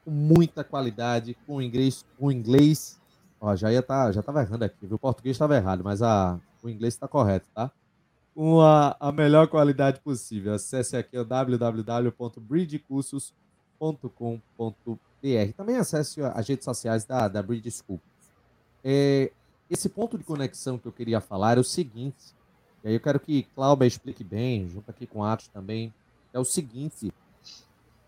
[0.05, 3.01] com muita qualidade, com inglês, com inglês.
[3.41, 4.97] Ó, já ia tá, já tava errando aqui, viu?
[4.97, 7.71] O português estava errado, mas a, o inglês está correto, tá?
[8.35, 10.55] Com a, a melhor qualidade possível.
[10.55, 13.41] Acesse aqui o www.bridgecursos.com
[13.81, 15.53] bridge.com.br.
[15.57, 18.01] Também acesse as redes sociais da, da Bridge School.
[18.85, 19.33] É,
[19.71, 22.35] esse ponto de conexão que eu queria falar é o seguinte,
[22.85, 25.93] e aí eu quero que Cláudia explique bem, junto aqui com Atos também,
[26.33, 27.13] é o seguinte,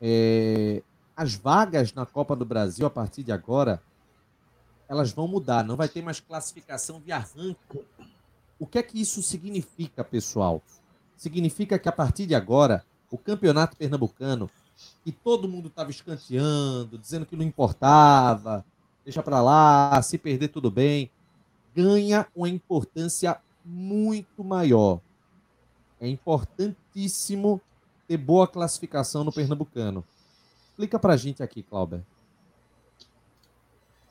[0.01, 0.83] é,
[1.17, 3.83] as vagas na Copa do Brasil, a partir de agora,
[4.89, 7.85] elas vão mudar, não vai ter mais classificação via ranking.
[8.59, 10.63] O que é que isso significa, pessoal?
[11.17, 14.51] Significa que a partir de agora, o Campeonato Pernambucano
[15.05, 18.65] que todo mundo estava escanteando, dizendo que não importava,
[19.05, 21.11] deixa para lá, se perder tudo bem,
[21.75, 25.01] ganha uma importância muito maior.
[26.01, 27.61] É importantíssimo
[28.13, 30.05] ter boa classificação no Pernambucano.
[30.71, 32.01] Explica para a gente aqui, Clauber.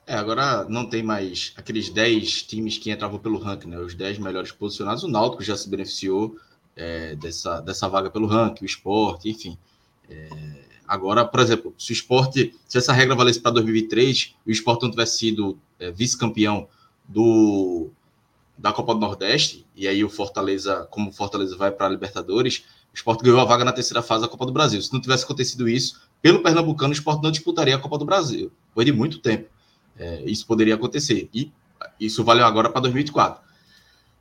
[0.08, 3.78] É, agora não tem mais aqueles 10 times que entravam pelo ranking, né?
[3.78, 5.04] Os 10 melhores posicionados.
[5.04, 6.36] O Náutico já se beneficiou
[6.76, 9.56] é, dessa, dessa vaga pelo ranking, o esporte, enfim.
[10.10, 10.30] É,
[10.88, 14.82] agora, por exemplo, se o esporte, se essa regra valesse para 2023 e o esporte
[14.82, 16.68] não tivesse sido é, vice-campeão
[17.08, 17.91] do
[18.58, 22.64] da Copa do Nordeste, e aí o Fortaleza, como o Fortaleza vai para a Libertadores,
[22.93, 24.81] o esporte ganhou a vaga na terceira fase da Copa do Brasil.
[24.81, 28.51] Se não tivesse acontecido isso, pelo Pernambucano, o esporte não disputaria a Copa do Brasil.
[28.73, 29.49] Foi de muito tempo.
[29.97, 31.29] É, isso poderia acontecer.
[31.33, 31.51] E
[31.99, 33.41] isso valeu agora para 2024.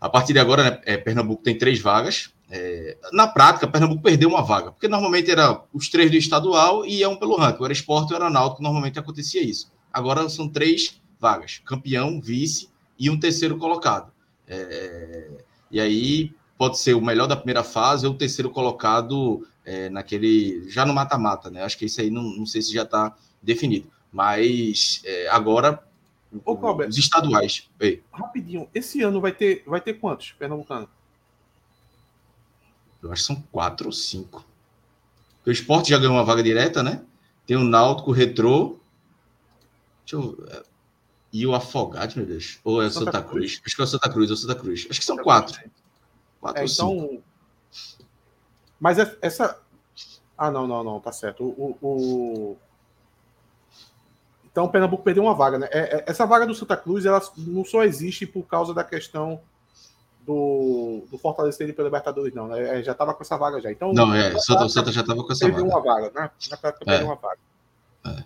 [0.00, 4.28] A partir de agora, né, é, Pernambuco tem três vagas, é, na prática, Pernambuco perdeu
[4.28, 7.62] uma vaga, porque normalmente era os três do estadual e iam pelo ranking.
[7.62, 9.70] Era esporte era náutico, normalmente acontecia isso.
[9.92, 12.68] Agora são três vagas: campeão, vice
[12.98, 14.10] e um terceiro colocado.
[14.48, 15.30] É,
[15.70, 20.68] e aí pode ser o melhor da primeira fase ou o terceiro colocado é, naquele.
[20.68, 21.62] já no mata-mata, né?
[21.62, 23.90] Acho que isso aí não, não sei se já está definido.
[24.12, 25.82] Mas é, agora.
[26.44, 26.52] Ô,
[26.86, 27.70] os estaduais.
[27.80, 28.02] Ei.
[28.12, 30.86] Rapidinho, esse ano vai ter, vai ter quantos, Pernambucano?
[33.02, 34.46] Eu acho que são quatro ou cinco.
[35.46, 37.02] o esporte já ganhou uma vaga direta, né?
[37.46, 38.78] Tem o Náutico, o Retrô.
[40.04, 40.62] Deixa eu.
[41.32, 42.58] E o Afogado, meu Deus.
[42.62, 43.52] Ou é o Santa, Santa Cruz.
[43.52, 43.62] Cruz?
[43.64, 44.86] Acho que é o Santa Cruz, é o Santa Cruz.
[44.90, 45.58] Acho que são quatro.
[46.40, 46.52] Cruz.
[46.52, 47.08] Quatro é, ou então...
[47.08, 47.30] cinco.
[48.80, 49.60] Mas essa.
[50.36, 51.44] Ah, não, não, não, tá certo.
[51.44, 52.56] O, o...
[54.50, 55.68] Então o Pernambuco perdeu uma vaga, né?
[55.70, 59.40] É, é, essa vaga do Santa Cruz ela não só existe por causa da questão
[60.26, 62.80] do, do Fortaleza ter ido para Libertadores, não, né?
[62.80, 63.70] É, já estava com essa vaga já.
[63.70, 65.62] Então, não, é, o Santa, Santa já estava com essa vaga.
[65.62, 66.30] uma vaga, né?
[66.50, 67.04] Na prática, é.
[67.04, 67.38] uma vaga.
[68.06, 68.24] É.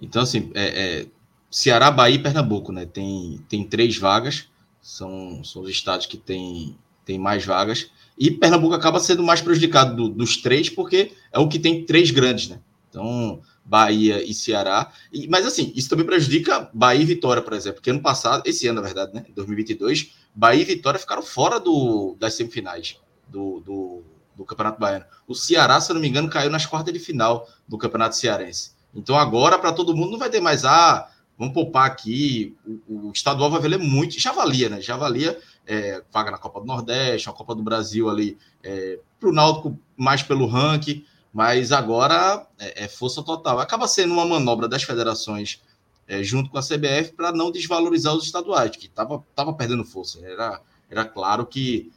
[0.00, 1.06] Então, assim, é, é,
[1.50, 2.86] Ceará, Bahia e Pernambuco, né?
[2.86, 4.48] Tem, tem três vagas,
[4.80, 7.90] são, são os estados que têm tem mais vagas.
[8.18, 12.10] E Pernambuco acaba sendo mais prejudicado do, dos três, porque é o que tem três
[12.10, 12.60] grandes, né?
[12.88, 14.92] Então, Bahia e Ceará.
[15.12, 18.66] E, mas assim, isso também prejudica Bahia e Vitória, por exemplo, porque ano passado, esse
[18.66, 22.96] ano, na verdade, né, 2022, Bahia e Vitória ficaram fora do, das semifinais
[23.28, 24.02] do, do,
[24.36, 25.04] do Campeonato Baiano.
[25.26, 28.72] O Ceará, se eu não me engano, caiu nas quartas de final do Campeonato Cearense.
[28.94, 33.12] Então agora, para todo mundo, não vai ter mais, ah, vamos poupar aqui, o, o
[33.12, 34.80] estadual vai valer muito, já valia, né?
[34.80, 35.38] Já valia
[35.70, 39.78] é, vaga na Copa do Nordeste, a Copa do Brasil ali, é, para o Náutico
[39.96, 43.60] mais pelo ranking, mas agora é, é, força total.
[43.60, 45.62] Acaba sendo uma manobra das federações
[46.08, 50.18] é, junto com a CBF para não desvalorizar os estaduais, que estava tava perdendo força.
[50.26, 50.60] Era,
[50.90, 51.92] era claro que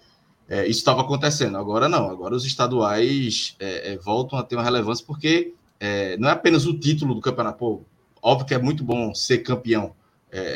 [0.47, 1.57] é, isso estava acontecendo.
[1.57, 5.55] Agora não, agora os estaduais é, voltam a ter uma relevância, porque
[6.17, 7.57] não é apenas o título do campeonato.
[7.57, 7.81] Pô,
[8.21, 9.93] óbvio que é muito bom ser campeão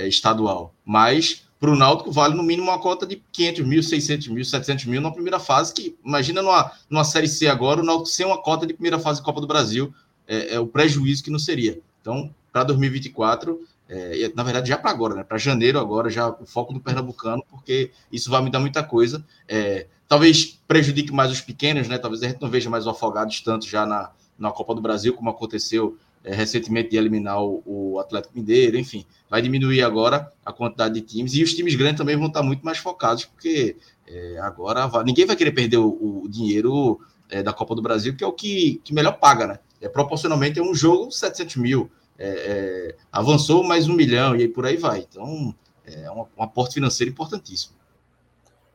[0.08, 4.46] estadual, mas para o Náutico vale no mínimo uma cota de 500 mil, 600 mil,
[4.46, 8.26] 700 mil na primeira fase, que imagina numa, numa Série C agora, o Náutico sem
[8.26, 9.94] uma cota de primeira fase Copa do Brasil,
[10.28, 11.80] é, é o prejuízo que não seria.
[12.02, 15.24] Então, para 2024, é, na verdade já para agora, né?
[15.24, 19.24] para janeiro agora, já o foco do Pernambucano, porque isso vai me dar muita coisa.
[19.48, 21.98] É, talvez prejudique mais os pequenos, né?
[21.98, 25.14] talvez a gente não veja mais o Afogados tanto já na, na Copa do Brasil,
[25.14, 25.98] como aconteceu
[26.28, 31.02] é, recentemente de eliminar o, o, Atlético Mineiro, enfim, vai diminuir agora a quantidade de
[31.02, 35.06] times e os times grandes também vão estar muito mais focados, porque é, agora vai,
[35.06, 37.00] ninguém vai querer perder o, o dinheiro
[37.30, 39.60] é, da Copa do Brasil, que é o que, que melhor paga, né?
[39.80, 44.48] É, proporcionalmente é um jogo 700 mil, é, é, avançou mais um milhão e aí
[44.50, 45.08] por aí vai.
[45.10, 45.56] Então,
[45.86, 47.74] é um, um aporte financeiro importantíssimo.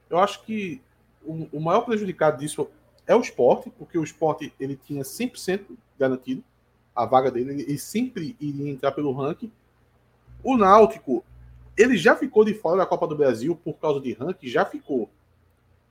[0.09, 0.81] Eu acho que
[1.23, 2.67] o, o maior prejudicado disso
[3.07, 5.67] é o esporte, porque o esporte ele tinha 100%
[5.99, 6.43] garantido
[6.95, 9.51] a vaga dele, ele, ele sempre iria entrar pelo ranking.
[10.43, 11.25] O Náutico,
[11.77, 15.09] ele já ficou de fora da Copa do Brasil por causa de ranking, já ficou.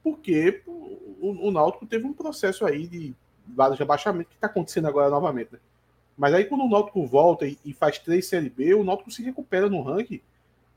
[0.03, 3.15] Porque o, o Náutico teve um processo aí de
[3.47, 5.53] vários rebaixamentos que está acontecendo agora novamente.
[5.53, 5.59] Né?
[6.17, 9.23] Mas aí quando o Náutico volta e, e, faz três Série B, o Náutico se
[9.23, 10.21] recupera no ranking.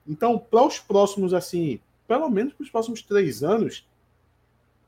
[0.06, 3.86] Então, para os próximos, assim, pelo menos para os próximos três anos,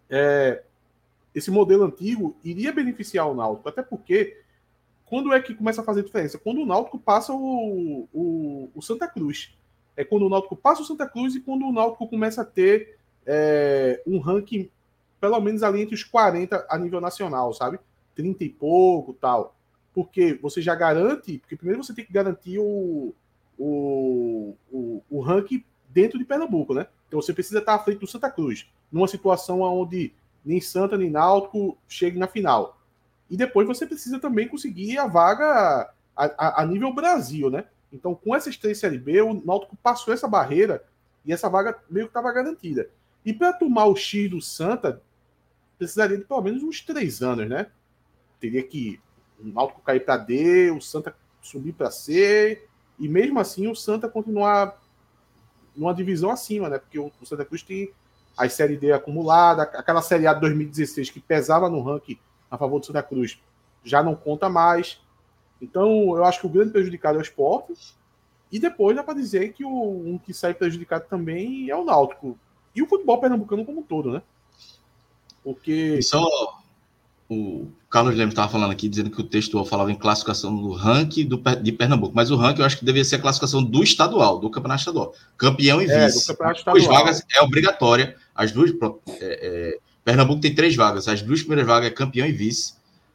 [0.08, 0.62] é,
[1.34, 4.40] esse modelo antigo iria beneficiar o Náutico, até porque
[5.06, 6.38] quando é que começa a fazer diferença?
[6.38, 9.56] Quando o Náutico passa o, o, o Santa Cruz.
[9.96, 12.98] É quando o Náutico passa o Santa Cruz e quando o Náutico começa a ter
[13.24, 14.68] é, um ranking
[15.20, 17.78] pelo menos ali entre os 40 a nível nacional, sabe?
[18.14, 19.56] 30 e pouco tal.
[19.94, 23.14] Porque você já garante, porque primeiro você tem que garantir o,
[23.58, 26.86] o, o, o ranking dentro de Pernambuco, né?
[27.08, 30.12] Então você precisa estar à frente do Santa Cruz, numa situação onde
[30.44, 32.78] nem Santa nem Náutico chegue na final.
[33.30, 37.64] E depois você precisa também conseguir a vaga a, a, a nível Brasil, né?
[37.92, 40.84] Então, com essas três Série B, o Náutico passou essa barreira
[41.24, 42.88] e essa vaga meio que estava garantida.
[43.24, 45.02] E para tomar o X do Santa,
[45.78, 47.66] precisaria de pelo menos uns três anos, né?
[48.40, 49.00] Teria que
[49.38, 52.66] o Náutico cair para D, o Santa subir para C,
[52.98, 54.80] e mesmo assim o Santa continuar
[55.76, 56.78] numa divisão acima, né?
[56.78, 57.92] Porque o, Santa Cruz tem
[58.36, 62.18] a Série D acumulada, aquela Série A de 2016 que pesava no ranking
[62.50, 63.38] a favor do Santa Cruz
[63.84, 65.00] já não conta mais.
[65.60, 67.74] Então, eu acho que o grande prejudicado é o esporte.
[68.50, 72.38] E depois dá para dizer que o um que sai prejudicado também é o Náutico.
[72.74, 74.22] E o futebol pernambucano como um todo, né?
[75.42, 76.00] Porque.
[76.02, 76.26] Só
[77.28, 81.26] o Carlos Lemos estava falando aqui, dizendo que o texto falava em classificação do ranking
[81.26, 84.38] do, de Pernambuco, mas o ranking eu acho que deveria ser a classificação do estadual,
[84.38, 85.12] do campeonato estadual.
[85.36, 86.36] Campeão e é, vice.
[86.64, 88.16] Duas vagas é obrigatória.
[88.34, 88.70] As duas.
[88.70, 91.08] É, é, Pernambuco tem três vagas.
[91.08, 92.74] As duas primeiras vagas é campeão e vice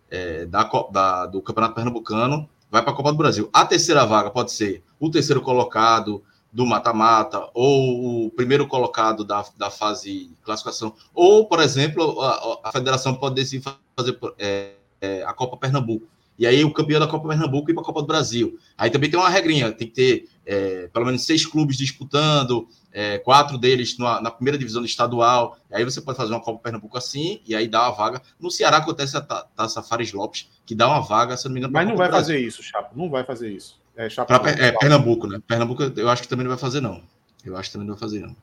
[0.09, 2.49] é, da, da, do Campeonato Pernambucano.
[2.69, 3.49] Vai para a Copa do Brasil.
[3.53, 6.21] A terceira vaga pode ser o terceiro colocado,
[6.51, 12.59] do mata-mata, ou o primeiro colocado da, da fase de classificação, ou, por exemplo, a,
[12.65, 13.63] a federação pode decidir
[13.95, 16.05] fazer é, é, a Copa Pernambuco.
[16.37, 18.59] E aí o campeão da Copa Pernambuco ir para a Copa do Brasil.
[18.77, 23.17] Aí também tem uma regrinha, tem que ter é, pelo menos seis clubes disputando, é,
[23.19, 25.57] quatro deles na, na, primeira divisão estadual.
[25.71, 28.21] Aí você pode fazer uma Copa Pernambuco assim, e aí dá uma vaga.
[28.39, 31.73] No Ceará acontece a Taça Fares Lopes, que dá uma vaga, se não me engano.
[31.73, 33.79] Mas não vai fazer isso, Chapo, não vai fazer isso.
[33.95, 35.41] É, pra, é, Pernambuco, né?
[35.45, 37.01] Pernambuco eu acho que também não vai fazer, não.
[37.43, 38.35] Eu acho que também não vai fazer, não.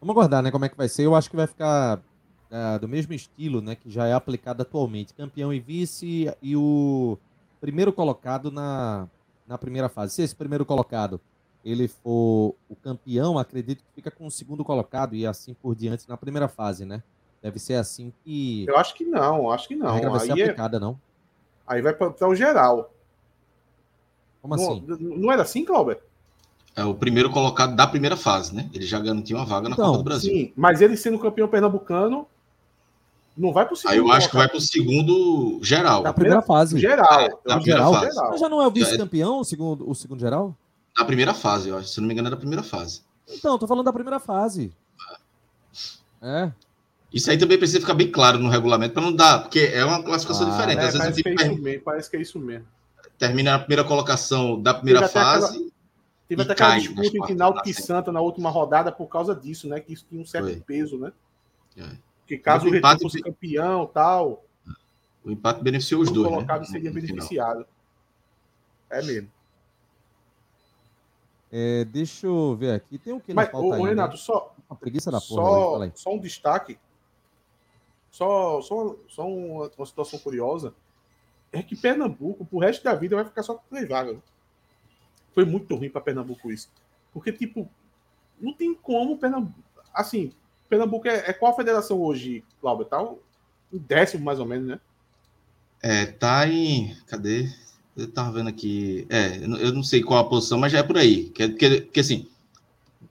[0.00, 0.50] Vamos aguardar, né?
[0.50, 1.04] Como é que vai ser?
[1.04, 2.00] Eu acho que vai ficar
[2.50, 3.74] é, do mesmo estilo, né?
[3.74, 5.14] Que já é aplicado atualmente.
[5.14, 7.18] Campeão e vice e o
[7.60, 9.08] primeiro colocado na,
[9.46, 10.14] na primeira fase.
[10.14, 11.20] Se esse primeiro colocado
[11.64, 16.08] ele for o campeão, acredito que fica com o segundo colocado e assim por diante
[16.08, 17.02] na primeira fase, né?
[17.42, 18.66] Deve ser assim que.
[18.68, 19.88] Eu acho que não, acho que não.
[19.88, 20.80] A regra vai ser é aplicada, é...
[20.80, 21.00] não.
[21.66, 22.92] Aí vai para o geral.
[24.42, 24.84] Como assim?
[24.86, 25.96] Não, não era assim, Cláudio?
[26.76, 28.68] É o primeiro colocado da primeira fase, né?
[28.74, 30.30] Ele já garantiu uma vaga na então, Copa do Brasil.
[30.30, 32.26] Sim, mas ele sendo campeão pernambucano,
[33.36, 33.92] não vai para o segundo.
[33.92, 36.02] Aí eu acho que vai para o segundo geral.
[36.02, 36.78] Da primeira fase.
[36.78, 37.20] Geral.
[37.20, 38.16] É, da primeira geral, fase.
[38.16, 40.54] Mas já não é o vice-campeão, o segundo, o segundo geral?
[40.96, 41.88] Na primeira fase, eu acho.
[41.88, 43.02] Se não me engano, é da primeira fase.
[43.28, 44.72] Então, tô falando da primeira fase.
[46.22, 46.52] É.
[47.12, 50.02] Isso aí também precisa ficar bem claro no regulamento para não dar, porque é uma
[50.02, 50.78] classificação ah, diferente.
[50.78, 52.66] É, Às vezes parece, que é mesmo, parece que é isso mesmo
[53.18, 55.56] termina na primeira colocação da primeira fase.
[55.56, 55.70] Aquela,
[56.28, 59.80] teve até aquela disputa entre Náutico e Santa na última rodada por causa disso, né?
[59.80, 60.60] Que isso tinha um certo Foi.
[60.60, 61.12] peso, né?
[61.76, 61.88] É.
[62.20, 64.44] Porque caso o, o empate fosse campeão tal.
[65.24, 66.26] O empate beneficiou os dois.
[66.26, 66.66] O colocado né?
[66.66, 67.66] seria beneficiado.
[68.90, 69.30] É mesmo.
[71.56, 72.98] É, deixa eu ver aqui.
[72.98, 74.20] Tem o que Mas, falta o, Renato, né?
[74.20, 74.52] só.
[74.68, 75.88] Uma preguiça da porra.
[75.88, 76.76] Só, só um destaque.
[78.10, 80.74] Só, só, só uma, uma situação curiosa
[81.52, 84.16] é que Pernambuco, pro resto da vida, vai ficar só com três vagas.
[84.16, 84.22] Né?
[85.32, 86.68] Foi muito ruim para Pernambuco isso.
[87.12, 87.70] Porque, tipo,
[88.40, 89.62] não tem como Pernambuco.
[89.92, 90.32] Assim,
[90.68, 92.84] Pernambuco é, é qual a federação hoje, Cláudio?
[92.86, 93.16] Tá um
[93.70, 94.80] décimo, mais ou menos, né?
[95.80, 96.96] É, tá em.
[97.06, 97.48] Cadê?
[97.96, 99.06] Eu tava vendo aqui.
[99.08, 101.26] É, eu não sei qual a posição, mas já é por aí.
[101.30, 102.26] Que, que, que assim,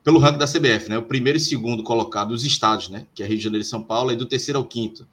[0.03, 0.97] pelo ranking da CBF, né?
[0.97, 3.05] O primeiro e segundo colocado, os estados, né?
[3.15, 5.07] Que é Rio de Janeiro e São Paulo, e do terceiro ao quinto.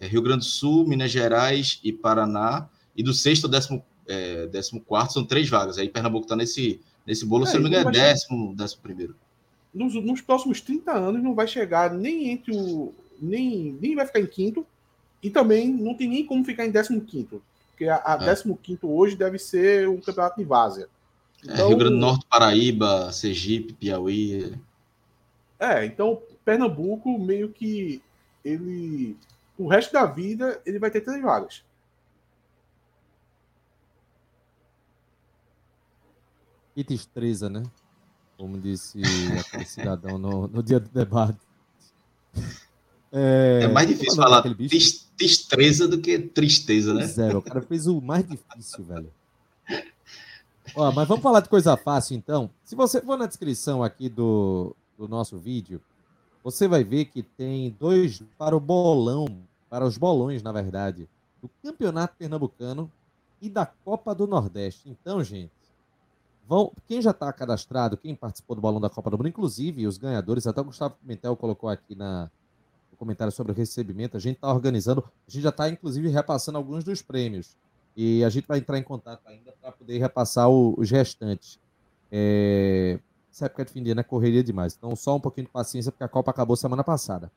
[0.00, 2.68] É Rio Grande do Sul, Minas Gerais e Paraná.
[2.96, 5.78] E do sexto ao décimo, é, décimo quarto são três vagas.
[5.78, 9.14] Aí Pernambuco está nesse, nesse bolo, é, se não me engano, é décimo, décimo primeiro.
[9.72, 12.92] Nos, nos, próximos 30 anos não vai chegar nem entre o.
[13.20, 14.66] nem, nem vai ficar em quinto,
[15.22, 17.40] e também não tem nem como ficar em décimo quinto.
[17.82, 18.18] Porque a, a é.
[18.18, 20.88] décimo quinto hoje deve ser um campeonato de várzea.
[21.42, 24.56] Então, é, Rio Grande do Norte, Paraíba, Sergipe, Piauí.
[25.58, 28.00] É, então Pernambuco meio que
[28.44, 29.16] ele
[29.58, 31.64] o resto da vida ele vai ter três vagas.
[36.74, 37.64] Que destreza, né?
[38.36, 39.02] Como disse
[39.40, 41.38] aquele cidadão no, no dia do debate.
[43.12, 44.42] É, é mais difícil falar
[45.16, 47.06] destreza do que tristeza, né?
[47.06, 47.38] Zero.
[47.38, 49.12] O cara fez o mais difícil, velho.
[50.74, 52.50] Ó, mas vamos falar de coisa fácil, então.
[52.64, 55.80] Se você for na descrição aqui do, do nosso vídeo,
[56.42, 59.26] você vai ver que tem dois para o bolão,
[59.68, 61.08] para os bolões, na verdade,
[61.40, 62.90] do Campeonato Pernambucano
[63.40, 64.88] e da Copa do Nordeste.
[64.88, 65.52] Então, gente,
[66.48, 69.98] vão, quem já está cadastrado, quem participou do bolão da Copa do Mundo, inclusive os
[69.98, 72.30] ganhadores, até o Gustavo Pimentel colocou aqui na,
[73.02, 76.84] comentário sobre o recebimento, a gente está organizando, a gente já está, inclusive, repassando alguns
[76.84, 77.56] dos prêmios.
[77.96, 81.58] E a gente vai entrar em contato ainda para poder repassar o, os restantes.
[82.12, 83.00] É,
[83.30, 84.76] essa época de fim de ano é correria demais.
[84.78, 87.30] Então, só um pouquinho de paciência, porque a Copa acabou semana passada.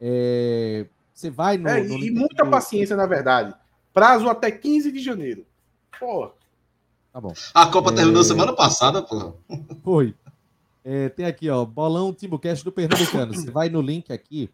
[0.00, 0.86] É...
[1.14, 1.68] Você vai no.
[1.68, 2.50] É, no e muita do...
[2.50, 3.54] paciência, na verdade.
[3.94, 5.46] Prazo até 15 de janeiro.
[5.98, 6.32] Pô.
[7.12, 7.32] Tá bom.
[7.54, 7.94] A Copa é...
[7.94, 9.34] terminou semana passada, pô.
[9.84, 10.12] Foi.
[10.84, 13.34] É, tem aqui, ó, Bolão Timbucast do Pernambucano.
[13.34, 14.50] Você vai no link aqui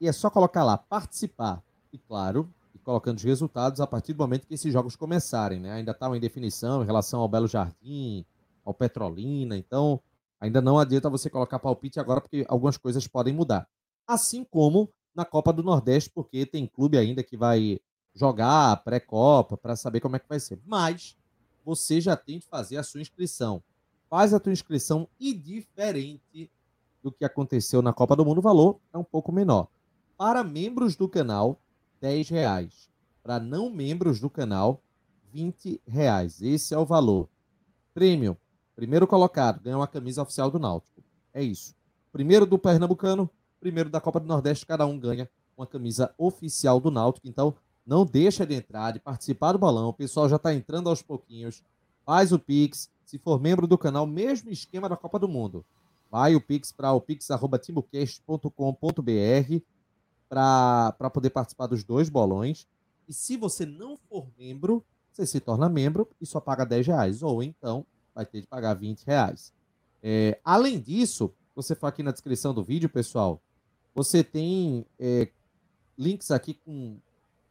[0.00, 1.62] e é só colocar lá, participar.
[1.92, 5.72] E claro, e colocando os resultados a partir do momento que esses jogos começarem, né?
[5.72, 8.24] Ainda estavam tá em definição em relação ao Belo Jardim,
[8.64, 9.56] ao Petrolina.
[9.56, 10.00] Então,
[10.40, 13.68] ainda não adianta você colocar palpite agora, porque algumas coisas podem mudar.
[14.06, 17.78] Assim como na Copa do Nordeste, porque tem clube ainda que vai
[18.14, 20.60] jogar pré-copa para saber como é que vai ser.
[20.66, 21.16] Mas
[21.64, 23.62] você já tem de fazer a sua inscrição.
[24.10, 26.50] Faz a tua inscrição e diferente
[27.02, 29.68] do que aconteceu na Copa do Mundo, o valor é um pouco menor.
[30.24, 31.60] Para membros do canal,
[32.00, 32.88] 10 reais.
[33.22, 34.82] Para não membros do canal,
[35.34, 36.40] 20 reais.
[36.40, 37.28] Esse é o valor.
[37.92, 38.34] Prêmio,
[38.74, 41.04] Primeiro colocado ganha uma camisa oficial do Náutico.
[41.34, 41.74] É isso.
[42.10, 43.28] Primeiro do Pernambucano,
[43.60, 47.28] primeiro da Copa do Nordeste, cada um ganha uma camisa oficial do Náutico.
[47.28, 47.54] Então,
[47.86, 49.90] não deixa de entrar, de participar do balão.
[49.90, 51.62] O pessoal já está entrando aos pouquinhos.
[52.02, 52.90] Faz o Pix.
[53.04, 55.66] Se for membro do canal, mesmo esquema da Copa do Mundo.
[56.10, 59.73] Vai o Pix para o pix.timbocast.com.br
[60.34, 62.66] para poder participar dos dois bolões.
[63.08, 67.22] E se você não for membro, você se torna membro e só paga 10 reais.
[67.22, 69.52] Ou então vai ter de pagar 20 reais.
[70.02, 73.40] É, além disso, você for aqui na descrição do vídeo, pessoal,
[73.94, 75.28] você tem é,
[75.96, 76.96] links aqui com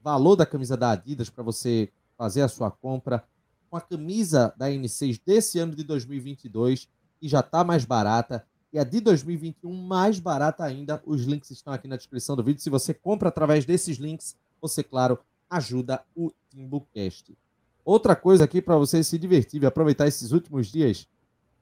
[0.01, 3.23] valor da camisa da Adidas para você fazer a sua compra.
[3.69, 8.79] Com a camisa da N6 desse ano de 2022, que já está mais barata, e
[8.79, 11.01] a de 2021 mais barata ainda.
[11.05, 12.59] Os links estão aqui na descrição do vídeo.
[12.59, 17.37] Se você compra através desses links, você, claro, ajuda o TimbuCast.
[17.85, 21.07] Outra coisa aqui para você se divertir e aproveitar esses últimos dias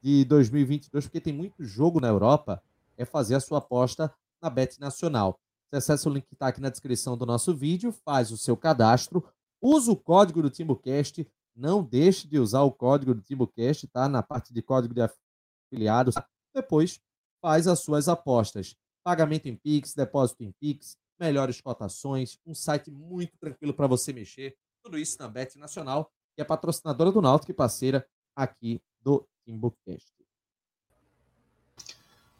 [0.01, 2.64] de 2022, porque tem muito jogo na Europa,
[2.97, 5.38] é fazer a sua aposta na Bet Nacional.
[5.70, 8.55] Você acessa o link que está aqui na descrição do nosso vídeo, faz o seu
[8.55, 9.24] cadastro,
[9.62, 14.07] usa o código do TimbuCast, não deixe de usar o código do TimbuCast, tá?
[14.07, 16.16] Na parte de código de afiliados.
[16.54, 16.99] Depois
[17.41, 18.76] faz as suas apostas.
[19.04, 24.56] Pagamento em Pix, depósito em Pix, melhores cotações, um site muito tranquilo para você mexer.
[24.84, 30.12] Tudo isso na Bet Nacional, que é patrocinadora do Náutico e parceira aqui do TimbuCast.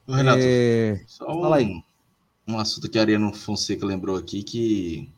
[0.08, 1.04] Renato, é...
[1.08, 1.84] só um, Fala aí.
[2.48, 5.14] um assunto que a Ariano Fonseca lembrou aqui, que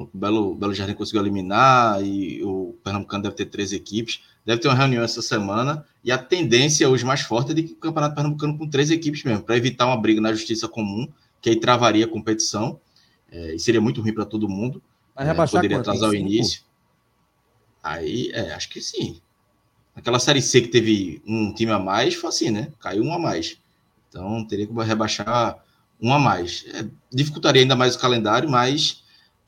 [0.00, 4.22] o Belo, Belo Jardim conseguiu eliminar e o Pernambucano deve ter três equipes.
[4.46, 7.72] Deve ter uma reunião essa semana e a tendência hoje mais forte é de que
[7.72, 11.06] o Campeonato Pernambucano com três equipes mesmo, para evitar uma briga na justiça comum,
[11.42, 12.80] que aí travaria a competição
[13.30, 14.82] é, e seria muito ruim para todo mundo.
[15.14, 15.90] Rebaixar é, poderia quanto?
[15.90, 16.62] atrasar o início.
[17.82, 19.20] Aí, é, acho que sim.
[19.94, 22.72] Aquela série C que teve um time a mais, foi assim, né?
[22.80, 23.58] Caiu um a mais.
[24.08, 25.62] Então teria que rebaixar
[26.00, 26.64] um a mais.
[26.72, 28.99] É, dificultaria ainda mais o calendário, mas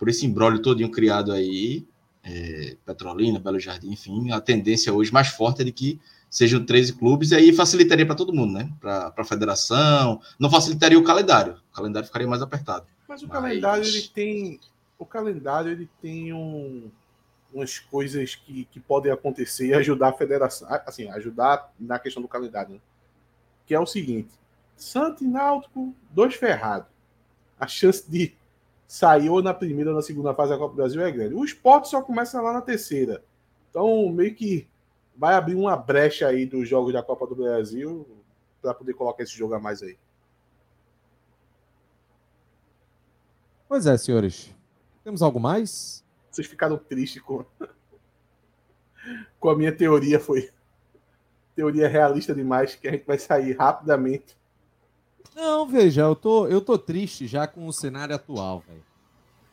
[0.02, 1.86] por esse embrólio todinho criado aí,
[2.24, 6.94] é, Petrolina, Belo Jardim, enfim, a tendência hoje mais forte é de que sejam 13
[6.94, 8.68] clubes, e aí facilitaria para todo mundo, né?
[8.80, 12.84] Para a federação, não facilitaria o calendário, o calendário ficaria mais apertado.
[13.08, 13.32] Mas o mas...
[13.32, 14.58] calendário ele tem
[14.98, 16.90] o calendário ele tem um,
[17.54, 22.26] umas coisas que, que podem acontecer e ajudar a federação, assim, ajudar na questão do
[22.26, 22.80] calendário, né?
[23.68, 24.30] que é o seguinte:
[24.76, 26.88] Santo e Náutico, dois ferrados.
[27.56, 28.34] A chance de
[28.92, 31.34] sair ou na primeira ou na segunda fase da Copa do Brasil é grande.
[31.34, 33.24] O esporte só começa lá na terceira.
[33.70, 34.68] Então, meio que
[35.16, 38.06] vai abrir uma brecha aí dos jogos da Copa do Brasil
[38.60, 39.96] para poder colocar esse jogo a mais aí.
[43.66, 44.54] Pois é, senhores.
[45.02, 46.04] Temos algo mais?
[46.30, 47.46] Vocês ficaram tristes com,
[49.40, 50.50] com a minha teoria, foi
[51.56, 54.36] teoria realista demais, que a gente vai sair rapidamente.
[55.34, 58.82] Não, veja, eu tô, eu tô triste já com o cenário atual, velho.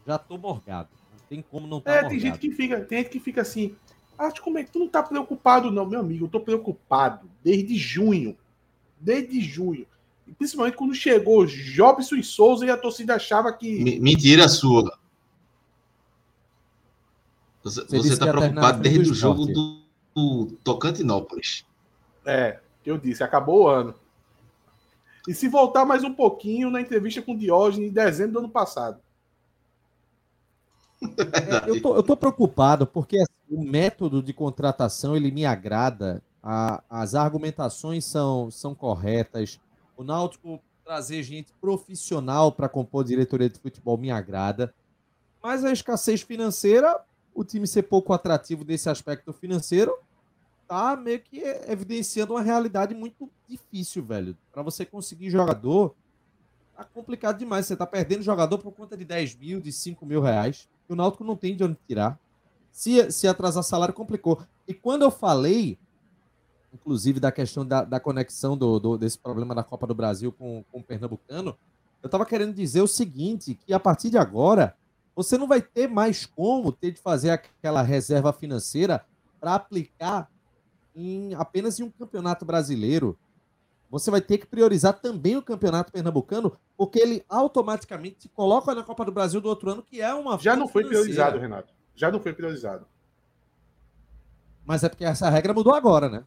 [0.06, 0.90] Já tô morgado.
[1.12, 2.22] Não tem como não estar tá É, morgado.
[2.22, 3.76] tem gente que fica, tem gente que fica assim,
[4.18, 6.26] ah, como é que tu não tá preocupado não, meu amigo?
[6.26, 8.38] Eu tô preocupado desde junho.
[9.00, 9.88] Desde junho.
[10.38, 14.00] Principalmente quando chegou Jobson e Souza e a torcida achava que.
[14.00, 15.00] Mentira sua.
[17.64, 19.82] Você, você tá preocupado desde o jogo do,
[20.16, 21.66] do Tocantinópolis.
[22.26, 23.96] É, eu disse, acabou o ano.
[25.28, 28.50] E se voltar mais um pouquinho na entrevista com o Diógenes em dezembro do ano
[28.50, 29.00] passado.
[31.02, 36.22] É, eu, tô, eu tô preocupado porque assim, o método de contratação ele me agrada,
[36.42, 39.60] a, as argumentações são, são corretas.
[39.98, 44.74] O Náutico trazer gente profissional para compor diretoria de futebol me agrada.
[45.42, 47.00] Mas a escassez financeira,
[47.32, 49.96] o time ser pouco atrativo desse aspecto financeiro,
[50.70, 54.38] tá meio que evidenciando uma realidade muito difícil, velho.
[54.52, 55.96] Para você conseguir jogador,
[56.78, 57.66] tá complicado demais.
[57.66, 60.70] Você tá perdendo jogador por conta de 10 mil, de 5 mil reais.
[60.88, 62.20] O Náutico não tem de onde tirar.
[62.72, 64.44] Se, se atrasar salário, complicou.
[64.68, 65.76] E quando eu falei,
[66.72, 70.64] inclusive, da questão da, da conexão do, do, desse problema da Copa do Brasil com,
[70.72, 71.58] com o Pernambucano,
[72.04, 74.76] eu estava querendo dizer o seguinte: que a partir de agora,
[75.16, 79.04] você não vai ter mais como ter de fazer aquela reserva financeira
[79.40, 80.30] para aplicar
[80.96, 83.18] em apenas em um campeonato brasileiro.
[83.90, 88.84] Você vai ter que priorizar também o campeonato pernambucano, porque ele automaticamente se coloca na
[88.84, 90.38] Copa do Brasil do outro ano, que é uma.
[90.38, 91.06] Já não foi financeira.
[91.06, 91.74] priorizado, Renato.
[91.96, 92.88] Já não foi priorizado.
[94.64, 96.24] Mas é porque essa regra mudou agora, né?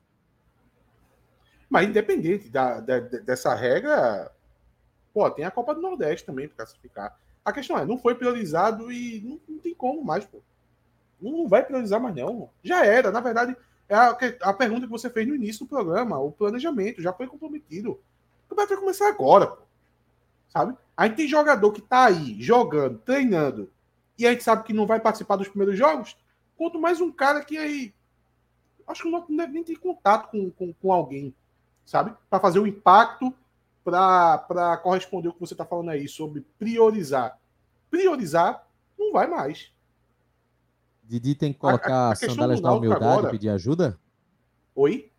[1.70, 4.30] Mas independente da, da, dessa regra,
[5.14, 7.18] pô, tem a Copa do Nordeste também para classificar.
[7.44, 10.42] A questão é, não foi priorizado e não, não tem como mais, pô.
[11.20, 12.50] Não vai priorizar mais, não.
[12.62, 13.10] Já era.
[13.12, 13.56] Na verdade,
[13.92, 14.16] é a,
[14.48, 17.90] a, pergunta que você fez no início do programa, o planejamento já foi comprometido.
[17.90, 19.62] O campeonato vai começar agora, pô.
[20.48, 20.74] sabe?
[20.96, 23.70] A gente tem jogador que tá aí jogando, treinando,
[24.18, 26.16] e a gente sabe que não vai participar dos primeiros jogos.
[26.56, 27.92] Quanto mais um cara que aí.
[28.86, 31.34] Acho que não deve nem ter contato com, com, com alguém,
[31.84, 32.14] sabe?
[32.30, 33.34] Para fazer o um impacto,
[33.84, 37.38] para corresponder o que você está falando aí sobre priorizar.
[37.90, 38.66] Priorizar
[38.98, 39.71] não vai mais.
[41.12, 43.28] Didi tem que colocar a, a sandálias da humildade agora...
[43.28, 44.00] e pedir ajuda?
[44.74, 45.12] Oi?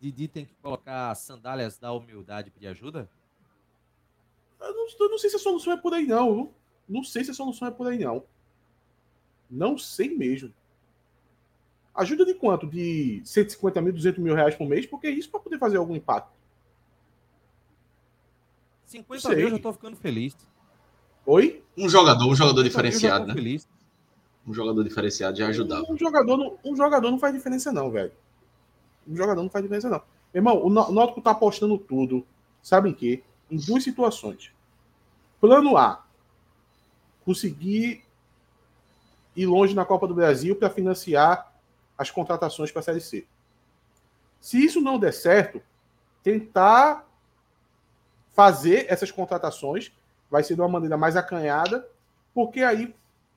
[0.00, 3.10] Didi tem que colocar sandálias da humildade e pedir ajuda?
[4.60, 6.54] Eu não, eu não, sei se a solução é por aí, não.
[6.88, 8.22] Não sei se a solução é por aí, não.
[9.50, 10.54] Não sei mesmo.
[11.92, 12.64] Ajuda de quanto?
[12.64, 14.86] De 150 mil, 200 mil reais por mês?
[14.86, 16.32] Porque é isso para poder fazer algum impacto.
[18.86, 20.36] 50 mil eu já tô ficando feliz.
[21.26, 21.64] Oi?
[21.76, 23.34] Um jogador, um jogador diferenciado, né?
[23.34, 23.68] Feliz
[24.46, 25.84] um jogador diferenciado já ajudava.
[25.90, 28.12] Um jogador, não, um jogador não faz diferença, não, velho.
[29.06, 30.02] Um jogador não faz diferença, não.
[30.34, 32.26] Irmão, o Náutico tá apostando tudo.
[32.62, 33.22] Sabem que?
[33.50, 34.52] Em duas situações.
[35.40, 36.04] Plano A:
[37.24, 38.04] conseguir
[39.36, 41.52] ir longe na Copa do Brasil para financiar
[41.96, 43.26] as contratações para a Série C.
[44.40, 45.62] Se isso não der certo,
[46.22, 47.08] tentar
[48.32, 49.92] fazer essas contratações
[50.30, 51.88] vai ser de uma maneira mais acanhada,
[52.34, 52.94] porque aí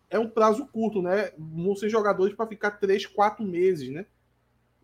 [0.09, 1.31] é um prazo curto, né?
[1.37, 4.05] Vão ser jogadores para ficar três, quatro meses, né?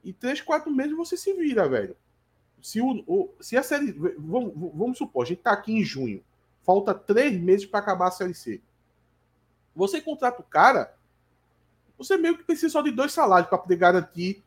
[0.03, 1.95] E três, quatro meses você se vira, velho.
[2.61, 3.91] Se, o, o se a série.
[4.17, 6.24] Vamos, vamos supor, a gente tá aqui em junho.
[6.63, 8.61] Falta três meses para acabar a série C.
[9.76, 10.95] Você contrata o cara,
[11.97, 14.43] você meio que precisa só de dois salários para poder garantir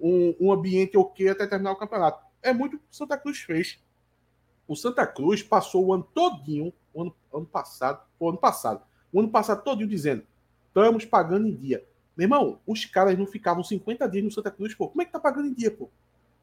[0.00, 2.24] um, um ambiente ok até terminar o campeonato.
[2.42, 3.78] É muito o que o Santa Cruz fez.
[4.66, 8.82] O Santa Cruz passou o ano todinho, o ano, ano passado, o ano passado,
[9.14, 10.24] o ano passado todo dizendo:
[10.66, 11.84] estamos pagando em dia.
[12.16, 14.88] Meu irmão, os caras não ficavam 50 dias no Santa Cruz, pô.
[14.88, 15.88] Como é que tá pagando em dia, pô?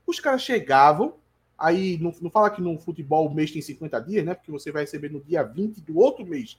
[0.07, 1.15] Os caras chegavam,
[1.57, 4.33] aí não, não fala que no futebol o mês tem 50 dias, né?
[4.33, 6.57] Porque você vai receber no dia 20 do outro mês.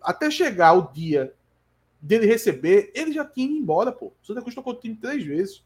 [0.00, 1.34] Até chegar o dia
[2.00, 4.06] dele receber, ele já tinha ido embora, pô.
[4.22, 5.62] O Santa Cruz tocou o time três vezes.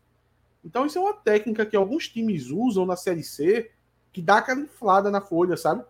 [0.65, 3.71] Então, isso é uma técnica que alguns times usam na Série C
[4.13, 5.85] que dá aquela inflada na folha, sabe?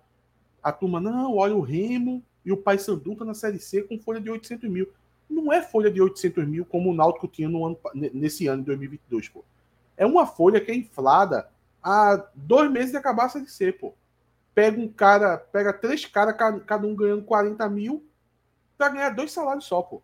[0.63, 4.21] A turma, não, olha o Remo, e o Paysandu está na Série C com folha
[4.21, 4.93] de 800 mil.
[5.29, 8.67] Não é folha de 800 mil como o Náutico tinha no ano, nesse ano de
[8.67, 9.45] 2022, pô.
[9.97, 11.49] É uma folha que é inflada
[11.81, 13.95] há dois meses de acabar a Série C, pô.
[14.53, 16.35] Pega um cara, pega três caras,
[16.67, 18.05] cada um ganhando 40 mil,
[18.77, 20.03] para ganhar dois salários só, pô.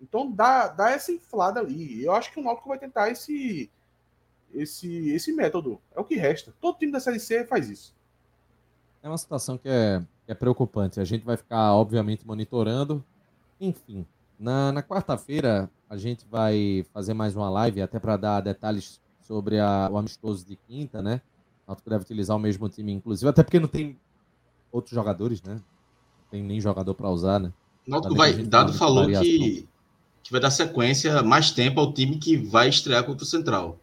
[0.00, 2.04] Então dá, dá essa inflada ali.
[2.04, 3.68] Eu acho que o Náutico vai tentar esse,
[4.52, 5.80] esse, esse método.
[5.92, 6.54] É o que resta.
[6.60, 7.94] Todo time da Série C faz isso.
[9.02, 11.00] É uma situação que é é preocupante.
[11.00, 13.04] A gente vai ficar, obviamente, monitorando.
[13.60, 14.06] Enfim,
[14.38, 19.58] na, na quarta-feira a gente vai fazer mais uma live, até para dar detalhes sobre
[19.58, 21.20] a, o amistoso de quinta, né?
[21.66, 23.96] O Náutico deve utilizar o mesmo time, inclusive, até porque não tem
[24.72, 25.54] outros jogadores, né?
[25.54, 27.52] Não tem nem jogador para usar, né?
[27.86, 29.68] Náutico vai, Dado falou que,
[30.22, 33.78] que vai dar sequência mais tempo ao time que vai estrear contra o Central.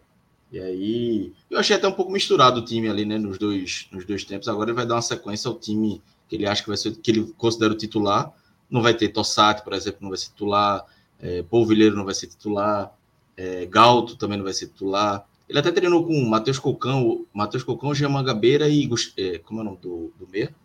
[0.51, 4.03] E aí, eu achei até um pouco misturado o time ali, né, nos dois, nos
[4.05, 4.49] dois tempos.
[4.49, 7.11] Agora ele vai dar uma sequência ao time que ele acha que vai ser, que
[7.11, 8.31] ele considera o titular.
[8.69, 10.85] Não vai ter Tossati, por exemplo, não vai ser titular.
[11.19, 12.97] É, Polvilheiro não vai ser titular.
[13.35, 15.27] É, Galto também não vai ser titular.
[15.49, 19.65] Ele até treinou com Matheus Cocão, Matheus Cocão, Jean Mangabeira e é, como é o
[19.65, 20.55] nome do, do meia?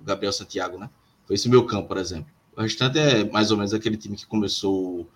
[0.00, 0.88] Gabriel Santiago, né?
[1.26, 2.32] Foi esse meu campo, por exemplo.
[2.56, 5.06] O restante é mais ou menos aquele time que começou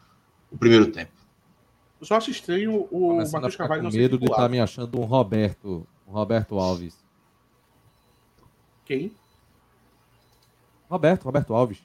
[0.52, 1.12] o primeiro tempo.
[1.98, 5.00] Eu só acho estranho o Matheus Carvalho não ser medo de estar tá me achando
[5.00, 6.98] um Roberto, um Roberto Alves.
[8.84, 9.10] Quem?
[10.90, 11.78] Roberto, Roberto Alves.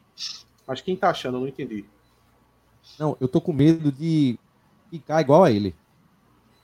[0.67, 1.37] Mas quem tá achando?
[1.37, 1.85] Eu não entendi.
[2.97, 4.39] Não, eu tô com medo de
[4.89, 5.75] ficar igual a ele.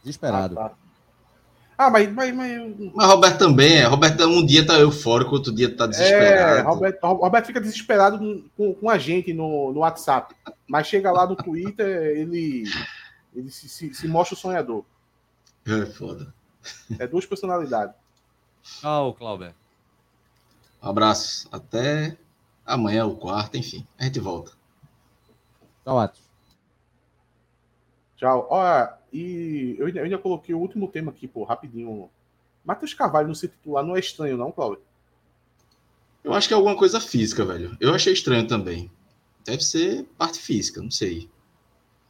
[0.02, 0.60] Desesperado.
[0.60, 0.76] Ah, tá.
[1.78, 2.92] ah mas, mas, mas...
[2.96, 3.86] mas Roberto também é.
[3.86, 6.58] Roberto um dia tá eufórico, outro dia tá desesperado.
[6.58, 10.36] É, Roberto, Roberto fica desesperado com, com a gente no, no WhatsApp.
[10.68, 12.64] Mas chega lá no Twitter, ele,
[13.36, 14.84] ele se, se, se mostra o sonhador.
[15.68, 16.34] É foda.
[16.98, 17.96] É duas personalidades.
[18.64, 19.54] Tchau, Clauber.
[20.82, 21.48] Um abraço.
[21.52, 22.18] Até
[22.74, 23.86] amanhã, o quarto, enfim.
[23.98, 24.52] A gente volta.
[25.84, 26.22] Tchau, Atos.
[28.18, 28.48] Tchau.
[28.50, 32.10] Olha, e eu ainda, eu ainda, coloquei o último tema aqui, pô, rapidinho.
[32.64, 34.84] Matheus Carvalho não ser titular não é estranho, não, Cláudio?
[36.24, 37.76] Eu acho que é alguma coisa física, velho.
[37.80, 38.92] Eu achei estranho também.
[39.44, 41.28] Deve ser parte física, não sei.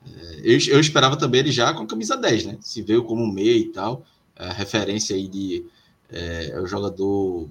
[0.06, 2.58] É, eu, eu esperava também ele já com a camisa 10, né?
[2.60, 4.04] Se veio como meia e tal.
[4.36, 5.66] A referência aí de.
[6.10, 7.50] É, é o jogador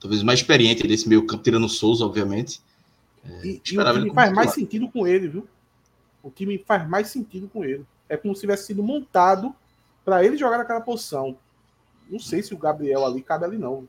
[0.00, 2.60] talvez mais experiente desse meio campo, tirando o Souza, obviamente.
[3.24, 5.46] É, e, e o time faz mais sentido com ele, viu?
[6.22, 7.84] O time faz mais sentido com ele.
[8.08, 9.54] É como se tivesse sido montado
[10.04, 11.36] para ele jogar naquela posição.
[12.10, 13.86] Não sei se o Gabriel ali cabe ali, não.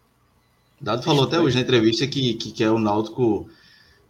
[0.80, 3.49] Dado falou até hoje na entrevista que, que, que é o Náutico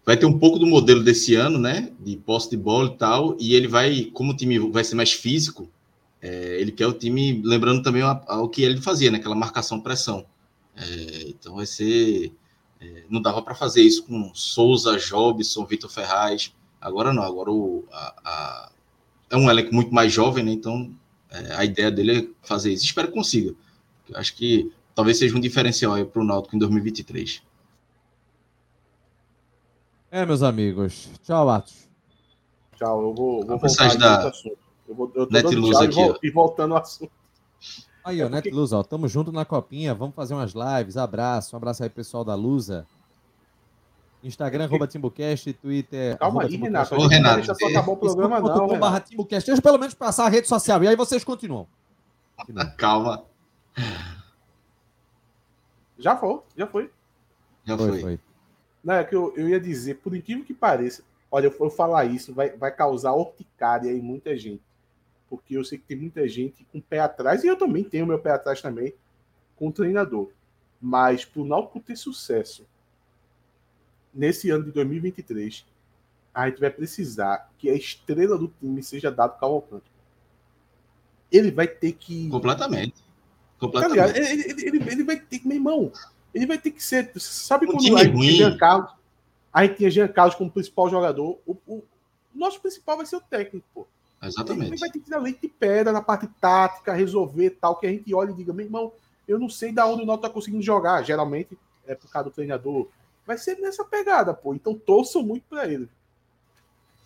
[0.05, 1.91] vai ter um pouco do modelo desse ano, né?
[1.99, 3.37] De posse de bola e tal.
[3.39, 5.69] E ele vai, como o time vai ser mais físico,
[6.21, 9.19] é, ele quer o time, lembrando também ao que ele fazia, né?
[9.19, 10.25] Aquela marcação-pressão.
[10.79, 12.33] É, então vai ser.
[12.79, 16.53] É, não dava para fazer isso com Souza, Jobson, Vitor Ferraz.
[16.79, 18.71] Agora não, agora o, a, a,
[19.29, 20.51] é um elenco muito mais jovem, né?
[20.51, 20.95] Então
[21.29, 22.85] é, a ideia dele é fazer isso.
[22.85, 23.53] Espero que consiga.
[24.07, 27.43] Eu acho que talvez seja um diferencial para o Náutico em 2023.
[30.11, 31.09] É, meus amigos.
[31.23, 31.87] Tchau, Atos.
[32.77, 34.31] Tchau, eu vou, vou voltar da...
[34.87, 37.11] Eu vou eu tô Netluz aqui, e, e voltando ao assunto.
[38.03, 41.57] Aí, ó, é Netluz, ó, tamo junto na copinha, vamos fazer umas lives, abraço, um
[41.57, 42.87] abraço aí pessoal da Lusa.
[44.23, 46.17] Instagram, arroba Timbucast, Twitter.
[46.17, 46.95] Calma aí, Renato.
[46.95, 47.37] Ô, Renato.
[47.37, 48.67] Deixa só acabar o programa, não.
[48.67, 49.47] não barra Timbucast.
[49.47, 50.83] Deixa pelo menos passar a rede social.
[50.83, 51.67] E aí vocês continuam.
[52.77, 53.23] Calma.
[55.97, 56.91] Já foi, já foi.
[57.65, 57.89] Já foi.
[57.89, 58.01] foi.
[58.01, 58.19] foi.
[58.83, 62.05] Não, é que eu, eu ia dizer, por incrível que pareça, olha, eu, eu falar
[62.05, 64.61] isso vai, vai causar urticária em muita gente
[65.29, 68.07] porque eu sei que tem muita gente com o pé atrás, e eu também tenho
[68.07, 68.93] meu pé atrás também
[69.55, 70.29] com o treinador.
[70.81, 72.65] Mas para o Náutico ter sucesso
[74.13, 75.65] nesse ano de 2023,
[76.33, 79.91] a gente vai precisar que a estrela do time seja dado Cavalcante.
[81.31, 82.29] Ele vai ter que.
[82.29, 83.03] Completamente.
[83.59, 84.13] Completamente.
[84.13, 85.91] Tá ele, ele, ele, ele, vai ter que, meu irmão,
[86.33, 87.11] ele vai ter que ser.
[87.17, 88.31] Sabe um quando a gente.
[88.33, 88.91] Jean Carlos,
[89.51, 91.39] a gente tinha Jean Carlos como principal jogador?
[91.45, 91.83] O, o,
[92.33, 93.87] nosso principal vai ser o técnico, pô.
[94.21, 94.71] Exatamente.
[94.71, 97.89] Ele vai ter que dar leite de pedra na parte tática, resolver tal, que a
[97.89, 98.91] gente olha e diga, meu irmão,
[99.27, 101.03] eu não sei da onde o Náutico tá conseguindo jogar.
[101.03, 102.87] Geralmente é por causa do treinador.
[103.25, 104.53] Vai ser nessa pegada, pô.
[104.53, 105.87] Então torçam muito para ele.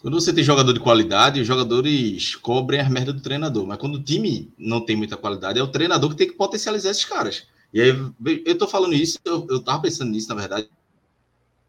[0.02, 3.66] Quando você tem jogador de qualidade, os jogadores cobrem as merdas do treinador.
[3.66, 6.92] Mas quando o time não tem muita qualidade, é o treinador que tem que potencializar
[6.92, 7.48] esses caras.
[7.74, 7.90] E aí,
[8.46, 10.70] eu tô falando isso, eu, eu tava pensando nisso, na verdade.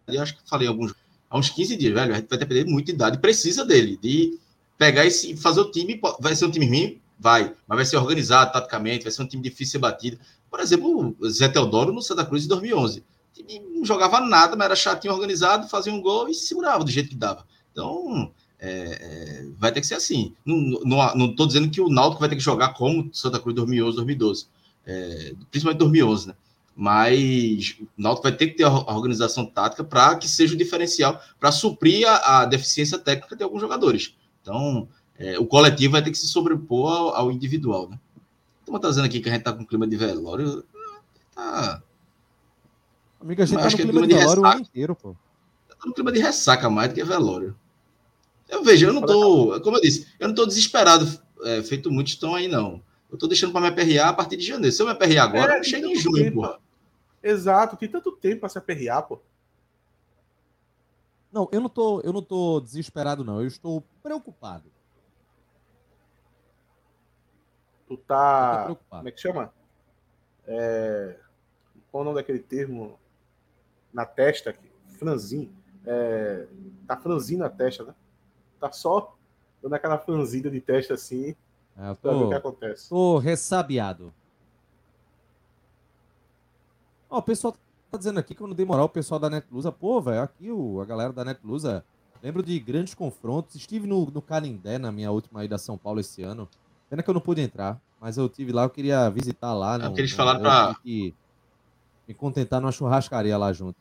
[0.07, 0.95] Eu acho que falei alguns.
[1.31, 2.13] Há uns 15 dias, velho.
[2.13, 3.19] A gente vai depender muito de idade.
[3.19, 4.39] Precisa dele, de
[4.79, 7.01] pegar esse fazer o time, vai ser um time ruim?
[7.19, 10.19] Vai, mas vai ser organizado taticamente, vai ser um time difícil de ser batido.
[10.51, 13.01] Por exemplo, o Zé Teodoro no Santa Cruz em 2011.
[13.01, 16.85] O time não jogava nada, mas era chatinho organizado, fazia um gol e se segurava
[16.85, 17.47] do jeito que dava.
[17.73, 20.35] Então, é, é, vai ter que ser assim.
[20.45, 24.47] Não estou dizendo que o Náutico vai ter que jogar como Santa Cruz 2011, 2012.
[24.87, 26.35] É, principalmente 2011, né?
[26.77, 31.21] Mas o Náutico vai ter que ter a organização tática para que seja o diferencial,
[31.39, 34.15] para suprir a, a deficiência técnica de alguns jogadores.
[34.45, 34.87] Então,
[35.19, 37.99] é, o coletivo vai ter que se sobrepor ao, ao individual, né?
[38.61, 40.63] Estamos trazendo aqui que a gente está com clima de velório.
[41.35, 41.83] Tá.
[43.19, 44.57] Amiga, a gente tá acho no é clima clima de de velório o ressaca.
[44.59, 45.17] ano inteiro, pô.
[45.67, 47.57] Tá no clima de ressaca mais do que velório.
[48.51, 51.07] Eu vejo, eu não tô, como eu disse, eu não tô desesperado,
[51.45, 52.83] é, feito muitos estão aí, não.
[53.11, 54.75] Eu tô deixando para me aperrear a partir de janeiro.
[54.77, 56.35] Se eu me aperrear agora, É, eu chego tem em junho, tempo.
[56.43, 56.59] porra.
[57.23, 59.19] Exato, tem tanto tempo pra se aperrear, pô.
[61.35, 63.41] Não, eu não tô, eu não tô desesperado, não.
[63.41, 64.71] Eu estou preocupado.
[67.89, 68.63] Tu tô tá.
[68.67, 69.01] preocupado.
[69.01, 69.53] Como é que chama?
[70.47, 71.19] É...
[71.91, 73.01] Qual o nome daquele termo?
[73.93, 74.71] Na testa aqui.
[74.97, 75.53] Franzin.
[75.85, 76.47] É...
[76.87, 77.95] Tá franzindo a testa, né?
[78.61, 79.17] Tá só
[79.61, 81.35] dando aquela franzida de testa assim
[81.77, 82.89] É, eu pra ver o que tô, acontece.
[82.89, 84.15] tô ressabiado.
[87.11, 87.59] Ó, o pessoal tá
[87.99, 89.71] dizendo aqui que eu não dei moral o pessoal da Netlusa.
[89.73, 91.85] Pô, velho, aqui o, a galera da Netlusa.
[92.23, 93.55] Lembro de grandes confrontos.
[93.55, 96.49] Estive no, no Canindé na minha última ida a São Paulo esse ano.
[96.89, 99.75] Pena que eu não pude entrar, mas eu tive lá, eu queria visitar lá.
[99.75, 101.15] É no- eles falaram pra- que
[102.09, 103.77] me contentar numa churrascaria lá junto.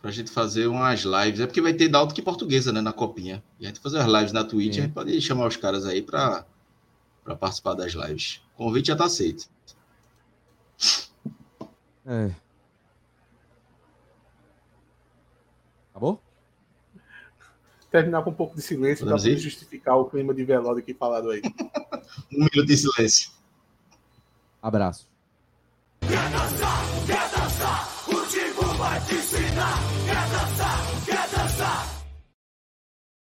[0.00, 1.40] Pra gente fazer umas lives.
[1.40, 3.42] É porque vai ter Náutico e Portuguesa, né, na copinha.
[3.58, 4.80] E a gente fazer umas lives na Twitch, Sim.
[4.80, 6.44] a gente pode chamar os caras aí pra,
[7.24, 8.40] pra participar das lives.
[8.54, 9.48] O convite já tá aceito.
[12.06, 12.30] É.
[15.90, 16.20] Acabou?
[17.90, 20.92] Terminar com um pouco de silêncio pra Podemos poder justificar o clima de velório aqui
[20.92, 21.42] falado aí.
[22.32, 23.30] Um minuto de silêncio.
[24.60, 25.08] Abraço.
[26.00, 29.83] Quer dançar, o time vai te ensinar.